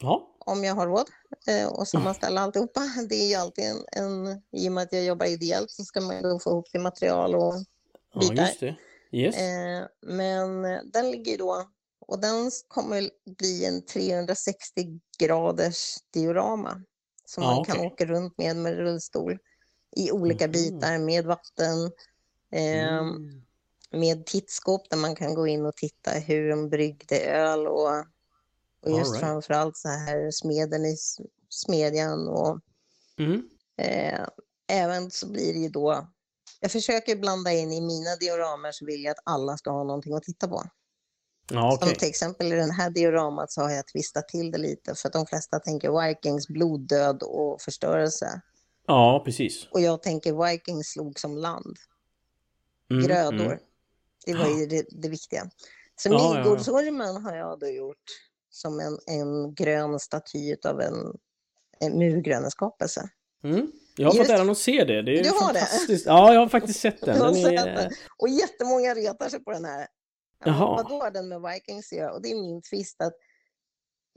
[0.02, 1.10] Ja, om jag har råd
[1.48, 2.82] eh, och sammanställa alltihopa.
[3.10, 6.02] Det är ju alltid en, en, i och med att jag jobbar ideellt så ska
[6.02, 7.54] man ju få ihop till material och
[8.14, 8.36] ja bitar.
[8.36, 8.76] just det.
[9.12, 9.36] Yes.
[9.36, 11.70] Eh, men eh, den ligger ju då
[12.08, 16.84] och den kommer bli en 360 graders diorama
[17.26, 17.88] som Ja, man kan okej.
[17.88, 19.38] åka runt med med rullstol
[19.96, 20.52] i olika Mhm.
[20.52, 21.91] bitar med vatten,
[22.52, 23.41] eh, Mm.
[23.91, 27.89] med tittskåp där man kan gå in och titta hur de bryggde öl och,
[28.84, 29.20] och just All right.
[29.20, 30.98] framförallt så här smeden i
[31.50, 32.60] smedjan och
[33.18, 33.42] Mm.
[33.78, 34.28] eh,
[34.68, 36.08] även så blir det ju då
[36.60, 40.14] jag försöker blanda in i mina dioramer så vill jag att alla ska ha någonting
[40.14, 40.64] att titta på.
[41.52, 41.88] Ja, okej.
[41.90, 45.08] Som till exempel i den här dioramat så har jag twistat till det lite för
[45.10, 48.42] att de flesta tänker Vikings bloddöd och förstörelse.
[48.88, 49.68] Ja, precis.
[49.72, 51.78] Och jag tänker Vikings slog som land.
[52.92, 53.46] Mm, grödor.
[53.46, 53.60] mm.
[54.26, 55.50] Det var ju det, det viktiga.
[55.96, 56.36] Så Ja, ja, ja.
[56.36, 58.04] Midgårdsormen har jag då gjort
[58.56, 61.18] som en, en grön staty av en,
[61.80, 63.10] en murgröna skapelse.
[63.43, 63.72] Mm.
[63.97, 65.01] Jag har Just- fått äran att se det.
[65.01, 65.60] Det är Du har det?
[65.60, 66.06] fantastiskt.
[66.06, 67.20] Ja, jag har faktiskt sett den.
[67.34, 67.89] Den är...
[68.18, 69.80] Och jättemånga retar sig på den här.
[69.80, 69.88] Ja,
[70.51, 70.84] Jaha.
[70.84, 72.14] Vad har den med Vikings att göra?
[72.14, 73.14] Och det är min twist att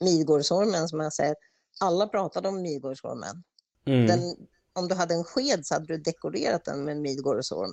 [0.01, 1.34] Midgårdsormen som jag säger,
[1.80, 3.43] alla pratade om Midgårdsormen.
[3.87, 4.07] Mm.
[4.07, 4.20] Den,
[4.72, 7.70] om du hade en sked så hade du dekorerat den med en Midgårdsorm.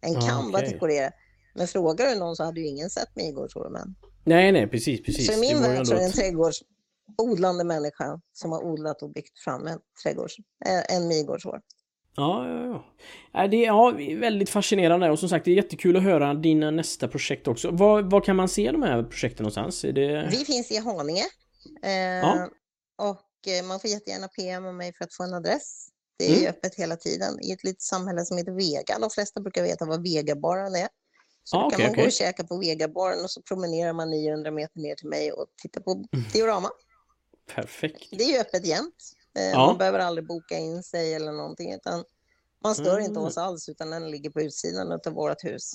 [0.00, 0.72] En Ah, kam var okej.
[0.72, 1.12] dekorerad.
[1.54, 3.94] Men frågar du någon så hade ju ingen sett Midgårdsormen.
[4.26, 5.26] Nej, nej, precis, precis.
[5.26, 9.38] Så i min värld så är det en trädgårdsodlande människa som har odlat och byggt
[9.38, 10.36] fram en trädgårds,
[10.88, 11.60] en Midgårdsorm.
[12.16, 12.84] Ja, ja, ja.
[13.34, 16.70] Nej, Det är ja, väldigt fascinerande och som sagt det är jättekul att höra dina
[16.70, 17.70] nästa projekt också.
[17.70, 19.80] Var, var kan man se de här projekten någonstans?
[19.80, 20.28] Det...
[20.30, 21.24] Vi finns i Haninge.
[21.82, 22.48] Eh, Ja.
[22.98, 25.88] Och eh, man får jättegärna PM om mig för att få en adress.
[26.18, 26.50] Det är Mm.
[26.50, 28.98] öppet hela tiden i ett litet samhälle som heter Vega.
[29.00, 30.88] De flesta brukar veta vad Vegabaren är.
[31.48, 32.06] Så Ja, då kan man gå okej.
[32.06, 35.80] och käka på Vegabaren och så promenerar man 900 meter ner till mig och tittar
[35.80, 36.06] på Mm.
[36.32, 36.70] diorama.
[37.54, 38.08] Perfekt.
[38.10, 39.12] Det är ju öppet jämt.
[39.38, 39.66] Eh, Ja.
[39.66, 42.04] Man behöver aldrig boka in sig eller någonting utan
[42.64, 43.22] man stör inte Mm.
[43.22, 45.72] oss alls utan den ligger på utsidan av vårt hus.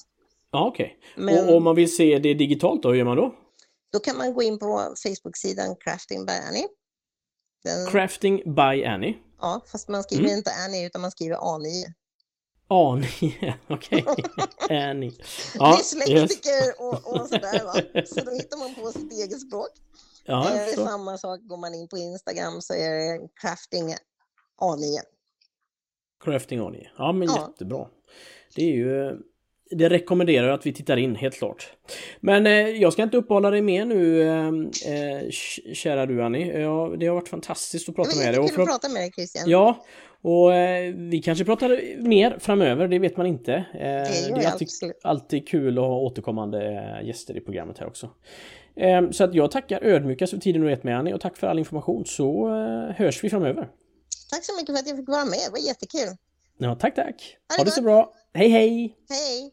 [0.52, 0.98] Ja, okej.
[1.18, 3.36] Men Och om man vill se det digitalt då, hur gör man då?
[3.92, 6.68] då kan man gå in på Facebook-sidan Crafting by Annie.
[7.64, 9.18] Den, Crafting by Annie.
[9.42, 10.38] Ja, fast man skriver Mm.
[10.38, 11.86] inte Annie utan man skriver A9.
[12.74, 14.06] Annie, okej.
[14.70, 15.12] Annie.
[15.78, 18.04] Dyslektiker och, och sådär va.
[18.06, 19.70] Så då hittar man på sitt eget språk.
[20.26, 23.96] Ja, eh, samma sak, går man in på Instagram så är det Crafting
[24.62, 24.98] A9.
[26.24, 26.90] Crafting Annie.
[26.98, 27.48] Ja, men Ja.
[27.50, 27.88] jättebra.
[28.56, 29.18] Det är ju...
[29.74, 31.72] Det rekommenderar jag att vi tittar in, helt klart.
[32.20, 34.48] Men eh, jag ska inte uppehålla dig mer nu, eh,
[34.94, 35.30] eh,
[35.74, 36.60] kära du Annie.
[36.62, 38.40] Ja, det har varit fantastiskt att Det prata var med dig.
[38.40, 39.44] Och jättekul för- att prata med dig Christian.
[39.50, 39.86] Ja,
[40.22, 43.54] och eh, vi kanske pratar mer framöver, det vet man inte.
[43.54, 44.68] Eh, det är alltid,
[45.04, 46.66] alltid kul att ha återkommande
[47.00, 48.10] eh, gäster i programmet här också.
[48.76, 51.48] Eh, så att jag tackar ödmjukast för tiden du gett mig Annie och tack för
[51.48, 52.50] all information så
[52.96, 53.70] hörs vi framöver.
[54.32, 56.18] Tack så mycket för att jag fick vara med, det var jättekul.
[56.58, 57.38] Ja, tack tack!
[57.50, 58.14] Ha det Ha det så bra!
[58.34, 58.96] Hej hej!
[59.10, 59.52] Hej!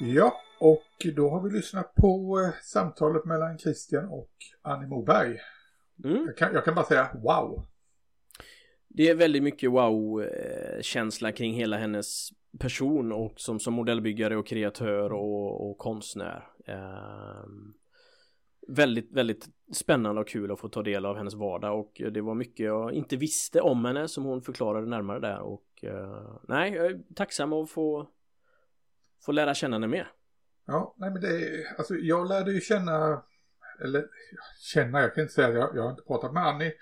[0.00, 4.30] Ja, och då har vi lyssnat på eh, samtalet mellan Christian och
[4.62, 5.38] Annie Moberg.
[6.04, 6.26] Mm.
[6.26, 7.66] Jag kan, jag kan bara säga wow.
[8.88, 12.28] Det är väldigt mycket wow-känsla kring hela hennes
[12.58, 16.48] person och som, som modellbyggare och kreatör och, och konstnär.
[16.66, 17.74] Ehm,
[18.68, 22.34] väldigt, väldigt spännande och kul att få ta del av hennes vardag och det var
[22.34, 26.86] mycket jag inte visste om henne som hon förklarade närmare där och eh, nej, jag
[26.86, 28.08] är tacksam att få,
[29.24, 30.12] få lära känna henne mer.
[30.70, 33.22] Ja, nej men det är, alltså jag lärde ju känna,
[33.84, 34.06] eller
[34.60, 36.72] känna, jag kan inte säga, jag, jag har inte pratat med Annie.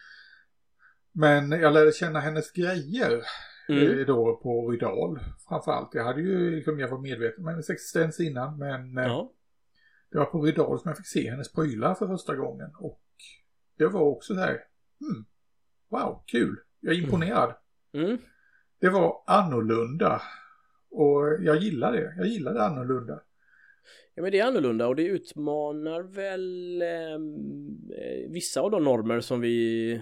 [1.13, 3.23] Men jag lärde känna hennes grejer
[3.69, 3.99] Mm.
[3.99, 5.19] eh, då på Rydal
[5.49, 5.95] framförallt.
[5.95, 9.33] Jag hade ju, liksom, jag var medveten om hennes existens innan men eh, Ja.
[10.11, 12.71] det var på Rydal som jag fick se hennes prylar för första gången.
[12.79, 13.01] Och
[13.79, 14.65] det var också så här,
[15.01, 15.25] hmm,
[15.89, 17.55] wow, kul, jag är imponerad.
[17.93, 18.19] Mm.
[18.81, 20.23] Det var annorlunda.
[20.91, 23.21] Och jag gillar det, jag gillar det annorlunda.
[24.17, 27.37] Ja men det är annorlunda och det utmanar väl ehm,
[27.91, 30.01] eh, vissa av de normer som vi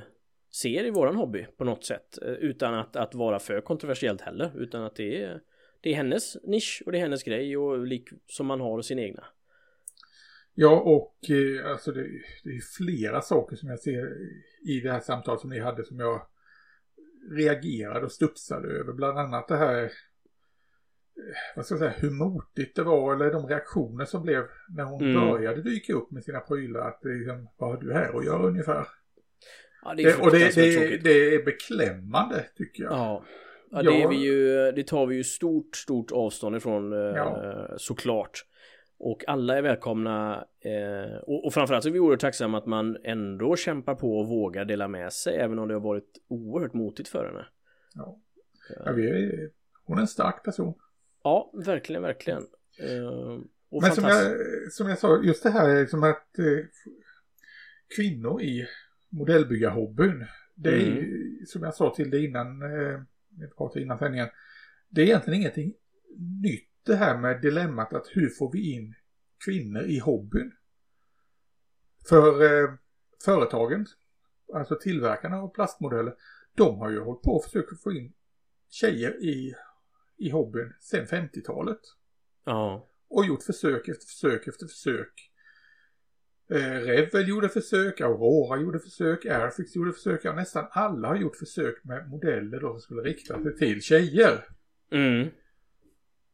[0.53, 4.53] ser i våran hobby på något sätt eh, utan att, att vara för kontroversiellt heller
[4.57, 5.41] utan att det är
[5.81, 8.99] det är hennes nisch och det är hennes grej och lik som man har sin
[8.99, 9.25] egna.
[10.55, 12.09] Ja, och eh, alltså det,
[12.45, 14.17] det är flera saker som jag ser
[14.69, 16.27] i det här samtalet som ni hade som jag
[17.31, 18.93] reagerade och studsade över.
[18.93, 19.93] Bland annat det här,
[21.57, 25.03] vad ska jag säga, hur motigt det var eller de reaktioner som blev när hon
[25.03, 25.29] Mm.
[25.31, 26.81] började dyka upp med sina prylar.
[26.89, 28.87] Att det liksom, vad har du här att göra ungefär?
[29.85, 32.93] Ja det är Det, och det, det, det är beklämmande tycker jag.
[32.93, 33.25] Ja.
[33.71, 37.67] Ja, det, är vi ju, det tar vi ju stort, stort avstånd ifrån eh, Ja.
[37.77, 38.45] såklart.
[38.99, 42.97] Och alla är välkomna eh, och, och framförallt så är vi oerhört tacksamma att man
[43.05, 47.09] ändå kämpar på och vågar dela med sig även om det har varit oerhört motigt
[47.09, 47.47] för henne.
[47.95, 48.19] Ja.
[48.85, 49.51] Ja, vi är,
[49.85, 50.75] hon är en stark person.
[51.25, 52.43] Ja, verkligen, verkligen.
[52.79, 53.41] Eh,
[53.83, 54.33] Men som jag,
[54.73, 56.65] som jag sa, just det här liksom att eh,
[57.97, 58.67] kvinnor i
[59.09, 61.47] modellbyggarhobbyn, det är Mm.
[61.47, 63.01] som jag sa till dig innan, eh,
[63.77, 64.29] innan sändningen,
[64.89, 65.75] det är egentligen ingenting
[66.43, 68.95] nytt det här med dilemmat att hur får vi in
[69.45, 70.53] kvinnor i hobbyn?
[72.09, 72.71] För eh,
[73.25, 73.87] företagen,
[74.55, 76.15] alltså tillverkarna av plastmodeller,
[76.57, 78.13] de har ju hållit på och försökt få in
[78.71, 79.55] tjejer i,
[80.17, 81.81] i hobbyn sedan 50-talet
[82.45, 82.89] Ja.
[83.09, 85.31] och gjort försök efter försök efter försök.
[86.51, 90.21] Eh, Revel gjorde försök, Aurora gjorde försök, Airfix gjorde försök.
[90.25, 94.45] Ja, nästan alla har gjort försök med modeller då som skulle rikta sig till tjejer.
[94.93, 95.29] Mm.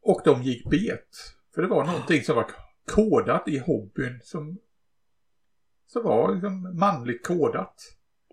[0.02, 1.08] Och de gick bet.
[1.54, 2.50] För det var någonting som var
[2.92, 4.58] kodat i hobbyn som,
[5.86, 7.74] som var liksom manligt kodat.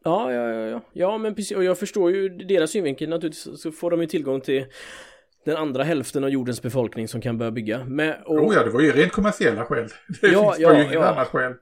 [0.04, 0.82] Ja, ja, ja, ja.
[0.94, 1.58] Ja, men precis.
[1.58, 3.62] Och jag förstår ju deras synvinkel naturligtvis.
[3.62, 4.66] Så får de ju tillgång till
[5.48, 7.86] den andra hälften av jordens befolkning som kan börja bygga.
[7.86, 9.88] Med, och, Oh ja, det var ju rent kommersiella skäl.
[10.22, 11.06] Det Ja, finns, var ju ja, inget ja.
[11.06, 11.54] annat skäl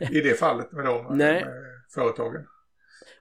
[0.10, 1.44] i det fallet med de Nej.
[1.44, 1.52] med
[1.94, 2.46] företagen.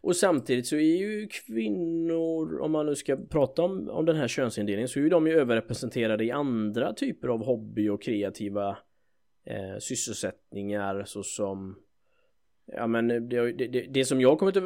[0.01, 4.27] och samtidigt så är ju kvinnor, om man nu ska prata om, om den här
[4.27, 8.69] könsindelningen, så är ju de ju överrepresenterade i andra typer av hobby och kreativa
[9.45, 11.75] eh, sysselsättningar såsom
[12.71, 14.57] Ja men det, det, det, det som jag kommit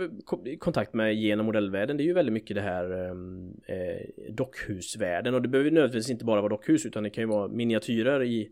[0.46, 5.34] i kontakt med genom modellvärlden det är ju väldigt mycket det här ehm, eh, dockhusvärlden
[5.34, 8.52] och det behöver nödvändigtvis inte bara vara dockhus utan det kan ju vara miniatyrer i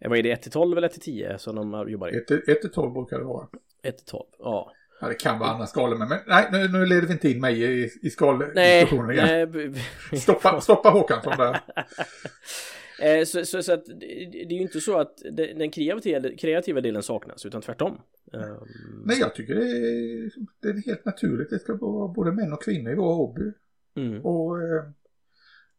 [0.00, 2.16] eh, vad är det 1 till 12 eller 1 till 10 som de jobbar i?
[2.16, 2.26] 1
[2.60, 3.48] till 12 brukar det vara.
[3.82, 4.72] 1 till 12, ja.
[5.00, 6.08] Ja, det kan vara andra skalor med.
[6.08, 9.50] Men nej, nu, nu leder vi inte in mig i, i skaldiskussionen igen.
[9.52, 10.20] nej.
[10.20, 11.60] Stoppa, stoppa Håkansson där.
[13.02, 13.96] Eh, så, så, så att det,
[14.30, 18.00] det är ju inte så att det- den kreativa, kreativa delen saknas utan tvärtom.
[18.32, 20.30] Ehm, Nej, jag tycker det är,
[20.62, 21.50] det är helt naturligt.
[21.50, 23.52] Det ska vara både män och kvinnor i vår hobby.
[23.96, 24.24] mm.
[24.24, 24.84] Och eh,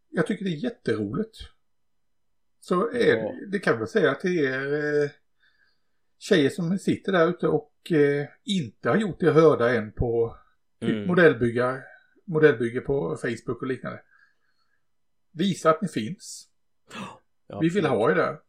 [0.09, 1.38] jag tycker det är jätteroligt.
[2.59, 3.32] Så är Ja.
[3.39, 5.09] det, det kan jag väl säga till er eh,
[6.20, 10.38] tjejer som sitter där ute och eh, inte har gjort er hörda än på
[10.82, 11.07] typ Mm.
[11.07, 11.82] modellbygga,
[12.26, 14.01] modellbygge på Facebook och liknande.
[15.32, 16.49] Visa att ni finns.
[17.48, 18.02] Ja, Vi vill absolut.
[18.02, 18.40] ha er där.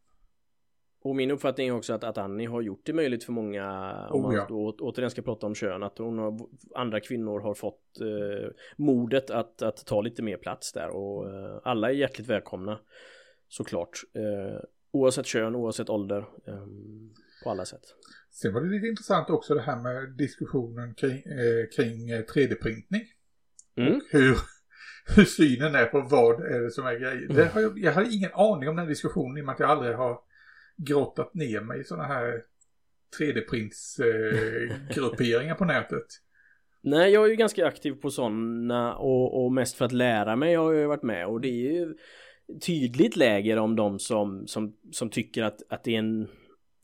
[1.03, 4.19] Och min uppfattning är också att, att Annie har gjort det möjligt för många, om
[4.19, 4.45] Oh, man ja.
[4.49, 6.39] då, återigen ska prata om kön, att hon har,
[6.75, 11.59] andra kvinnor har fått eh, modet att, att ta lite mer plats där och eh,
[11.63, 12.79] alla är hjärtligt välkomna
[13.47, 13.99] såklart.
[14.13, 14.59] Eh,
[14.91, 16.65] oavsett kön, oavsett ålder, eh,
[17.43, 17.83] på alla sätt.
[18.31, 23.03] Sen var det lite intressant också det här med diskussionen kring, eh, kring eh, 3D-printning.
[23.75, 23.95] Mm.
[23.95, 24.37] Och hur,
[25.05, 27.27] hur synen är på vad är det som är grejer.
[27.29, 29.69] Det har jag, jag hade ingen aning om den diskussionen i och med att jag
[29.69, 30.19] aldrig har
[30.77, 32.41] grottat ner mig i sådana här
[33.19, 36.05] 3D-prints-grupperingar på nätet.
[36.83, 40.55] Nej, jag är ju ganska aktiv på sådana och, och mest för att lära mig
[40.55, 41.95] har jag ju varit med och det är ju
[42.61, 46.27] tydligt läger om de som, som, som tycker att, att det är en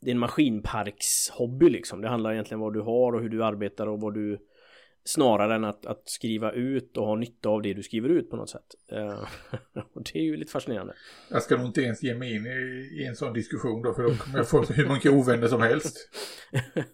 [0.01, 2.01] det är en maskinparkshobby liksom.
[2.01, 4.37] Det handlar egentligen om vad du har och hur du arbetar och vad du
[5.07, 8.35] snarare än att, att skriva ut och ha nytta av det du skriver ut på
[8.35, 8.75] något sätt.
[8.91, 9.23] Eh,
[9.93, 10.93] och det är ju lite fascinerande.
[11.29, 14.03] Jag ska nog inte ens ge mig in i, i en sån diskussion då för
[14.03, 16.09] då kommer jag få hur mycket ovänner som helst.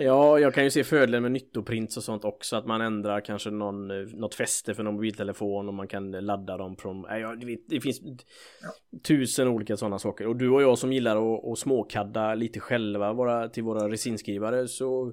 [0.00, 2.56] Ja, jag kan ju se fördelen med nyttoprints och sånt också.
[2.56, 6.76] Att man ändrar kanske någon, något fäste för någon mobiltelefon och man kan ladda dem
[6.76, 7.06] från...
[7.08, 7.36] Ja,
[7.68, 8.00] det finns
[9.06, 10.26] tusen olika sådana saker.
[10.26, 14.68] Och du och jag som gillar att, att småkadda lite själva våra, till våra resinskrivare
[14.68, 15.12] så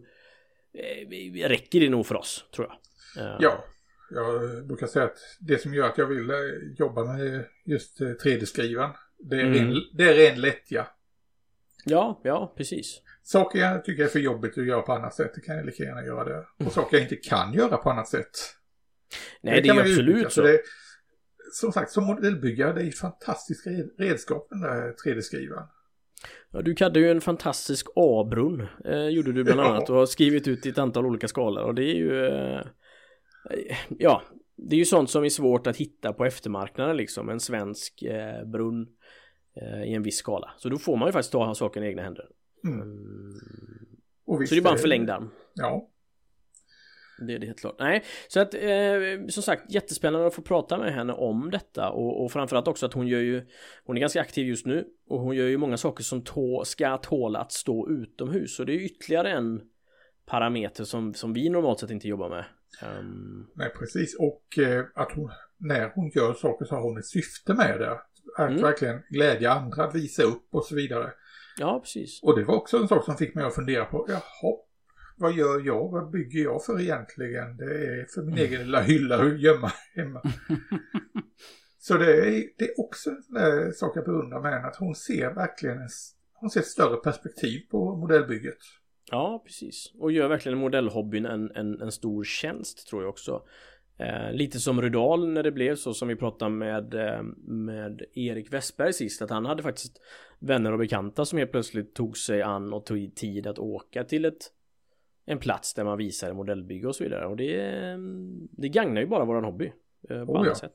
[1.47, 3.25] räcker det nog för oss, tror jag.
[3.25, 3.65] Eh, Ja,
[4.09, 6.37] jag brukar säga att det som gör att jag vill eh,
[6.77, 9.53] jobba med just eh, 3D-skrivaren, det, är Mm.
[9.53, 10.87] ren, det är ren lättja.
[11.85, 13.01] Ja, ja, precis.
[13.23, 15.83] Saker jag tycker är för jobbigt att göra på annat sätt, det kan jag lika
[15.83, 16.45] gärna göra det.
[16.65, 18.29] Och saker jag inte kan göra på annat sätt.
[19.41, 20.29] Nej, det, är ju man ju absolut utnyttja.
[20.29, 20.41] så.
[20.41, 20.59] Det,
[21.53, 25.67] som sagt, som modellbyggare, det är ett fantastiskt red- redskap den där 3D-skrivaren.
[26.51, 30.47] Ja, du hade ju en fantastisk A-brunn, eh, gjorde du bland annat och har skrivit
[30.47, 32.61] ut i ett antal olika skalor och det är ju eh,
[33.89, 34.21] Ja,
[34.55, 38.45] det är ju sånt som är svårt att hitta på eftermarknaden liksom, en svensk eh,
[38.45, 38.87] brunn
[39.61, 40.53] eh, i en viss skala.
[40.57, 42.27] Så då får man ju faktiskt ta saken i egna händer.
[42.63, 42.81] Mm.
[42.81, 44.47] Mm.
[44.47, 45.29] Så det är bara en förlängd arm.
[45.53, 45.89] Ja,
[47.17, 47.75] Det är det helt klart.
[47.79, 52.23] Nej, så att eh, som sagt jättespännande att få prata med henne om detta och,
[52.23, 53.45] och framförallt också att hon gör ju
[53.85, 56.97] Hon är ganska aktiv just nu och hon gör ju många saker som tå, ska
[56.97, 59.61] tåla att stå utomhus och det är ytterligare en
[60.25, 62.45] parameter som, som vi normalt sett inte jobbar med.
[62.81, 64.15] Ehm, nej precis.
[64.19, 67.91] Och eh, att hon, när hon gör saker så har hon ett syfte med det.
[67.91, 68.09] Att
[68.39, 68.61] Mm.
[68.61, 71.11] verkligen glädja andra, visa upp och så vidare.
[71.59, 72.23] ja, precis.
[72.23, 74.55] Och det var också en sak som fick mig att fundera på, jaha,
[75.15, 75.91] vad gör jag?
[75.91, 77.57] Vad bygger jag för egentligen?
[77.57, 80.21] Det är för min egen lilla hylla att gömma hemma.
[81.77, 84.95] Så det är, det är också en där sak jag beundrar med henne, att hon
[84.95, 85.89] ser verkligen en,
[86.33, 88.57] hon ser ett större perspektiv på modellbygget.
[89.11, 89.93] Ja, precis.
[89.99, 93.41] Och gör verkligen modellhobbyn en, en, en stor tjänst tror jag också.
[93.97, 98.53] Eh, lite som Rudal när det blev så som vi pratade med, eh, med Erik
[98.53, 99.21] Westberg sist.
[99.21, 100.01] Att han hade faktiskt
[100.39, 104.25] vänner och bekanta som helt plötsligt tog sig an och tog tid att åka till
[104.25, 104.51] ett
[105.25, 107.25] en plats där man visar modellbygge och så vidare.
[107.27, 107.97] Och det, eh,
[108.51, 109.73] det gagnar ju bara våran hobby.
[110.09, 110.55] Eh, på Oh, alla ja.
[110.55, 110.73] sätt.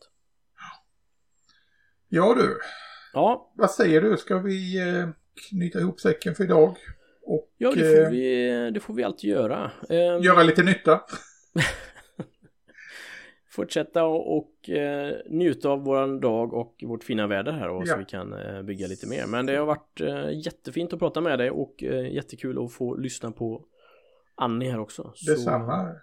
[2.08, 2.58] Ja du,
[3.12, 4.16] Ja, vad säger du?
[4.16, 5.08] Ska vi eh,
[5.50, 6.76] knyta ihop säcken för idag?
[7.22, 9.70] Och ja det, får eh, vi, det får vi alltid göra.
[9.88, 11.00] Eh, göra lite nytta?
[13.48, 17.92] fortsätta och, och eh, njuta av våran dag och vårt fina väder här och så
[17.92, 17.96] Ja.
[17.98, 19.26] vi kan eh, bygga lite mer.
[19.26, 23.32] Men det har varit eh, jättefint att prata med dig och jättekul att få lyssna
[23.32, 23.64] på
[24.40, 25.12] Annie här också.
[25.14, 25.96] Så- Detsamma.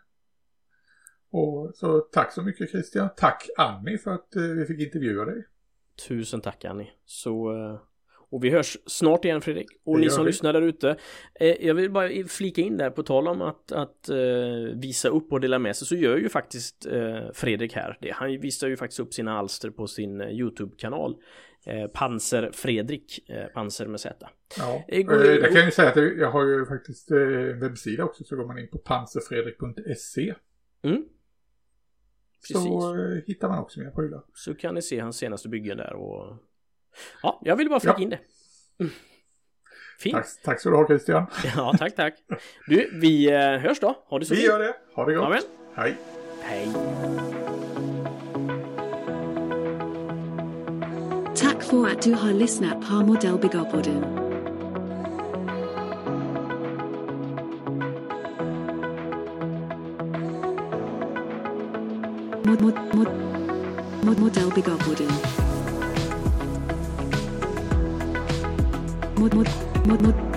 [1.32, 3.10] Och så tack så mycket Christian.
[3.18, 5.46] Tack Annie för att eh, vi fick intervjua dig.
[6.08, 6.92] Tusen tack Annie.
[7.06, 7.82] Så eh,
[8.30, 9.68] och vi hörs snart igen Fredrik.
[9.86, 10.30] Och ni som vi.
[10.30, 10.98] lyssnar där ute.
[11.40, 14.10] Eh, jag vill bara flika in där på tal om att, att
[14.76, 16.88] visa upp och dela med sig så gör ju faktiskt
[17.34, 18.12] Fredrik här det.
[18.12, 21.16] Han visar ju faktiskt upp sina alster på sin YouTube-kanal.
[21.68, 24.30] Eh, Panser Fredrik, eh, Panser med Z.
[24.58, 24.84] Ja.
[24.88, 28.04] Det Eh, Det kan jag ju säga att jag jag har ju faktiskt en webbsida
[28.04, 30.34] också så går man in på panserfredrik.se
[30.84, 31.04] Mm.
[32.42, 32.54] Precis.
[32.64, 34.24] så hittar man också mina prylar.
[34.34, 36.38] Så kan ni se hans senaste byggen där och
[37.24, 38.04] Ja, jag ville bara flika Ja.
[38.04, 38.20] in det.
[38.80, 38.92] Mm.
[40.00, 40.16] Fint.
[40.16, 41.26] Tack, tack så du ha Christian.
[41.56, 42.14] Ja, tack, tack.
[42.68, 44.04] Du, vi hörs då.
[44.06, 44.48] Ha det så Vi fint.
[44.50, 44.76] gör det.
[44.96, 45.26] Ha det gott.
[45.26, 45.42] Amen.
[45.76, 45.98] Hej.
[46.42, 46.68] Hej.
[51.70, 54.02] För att du har lyssnat på Modellbyggarpodden.
[62.44, 63.08] Mod, mod, mod,
[64.02, 65.12] mod, Modellbyggarpodden.
[69.16, 69.50] Mod, mod,
[69.86, 70.37] mod, mod,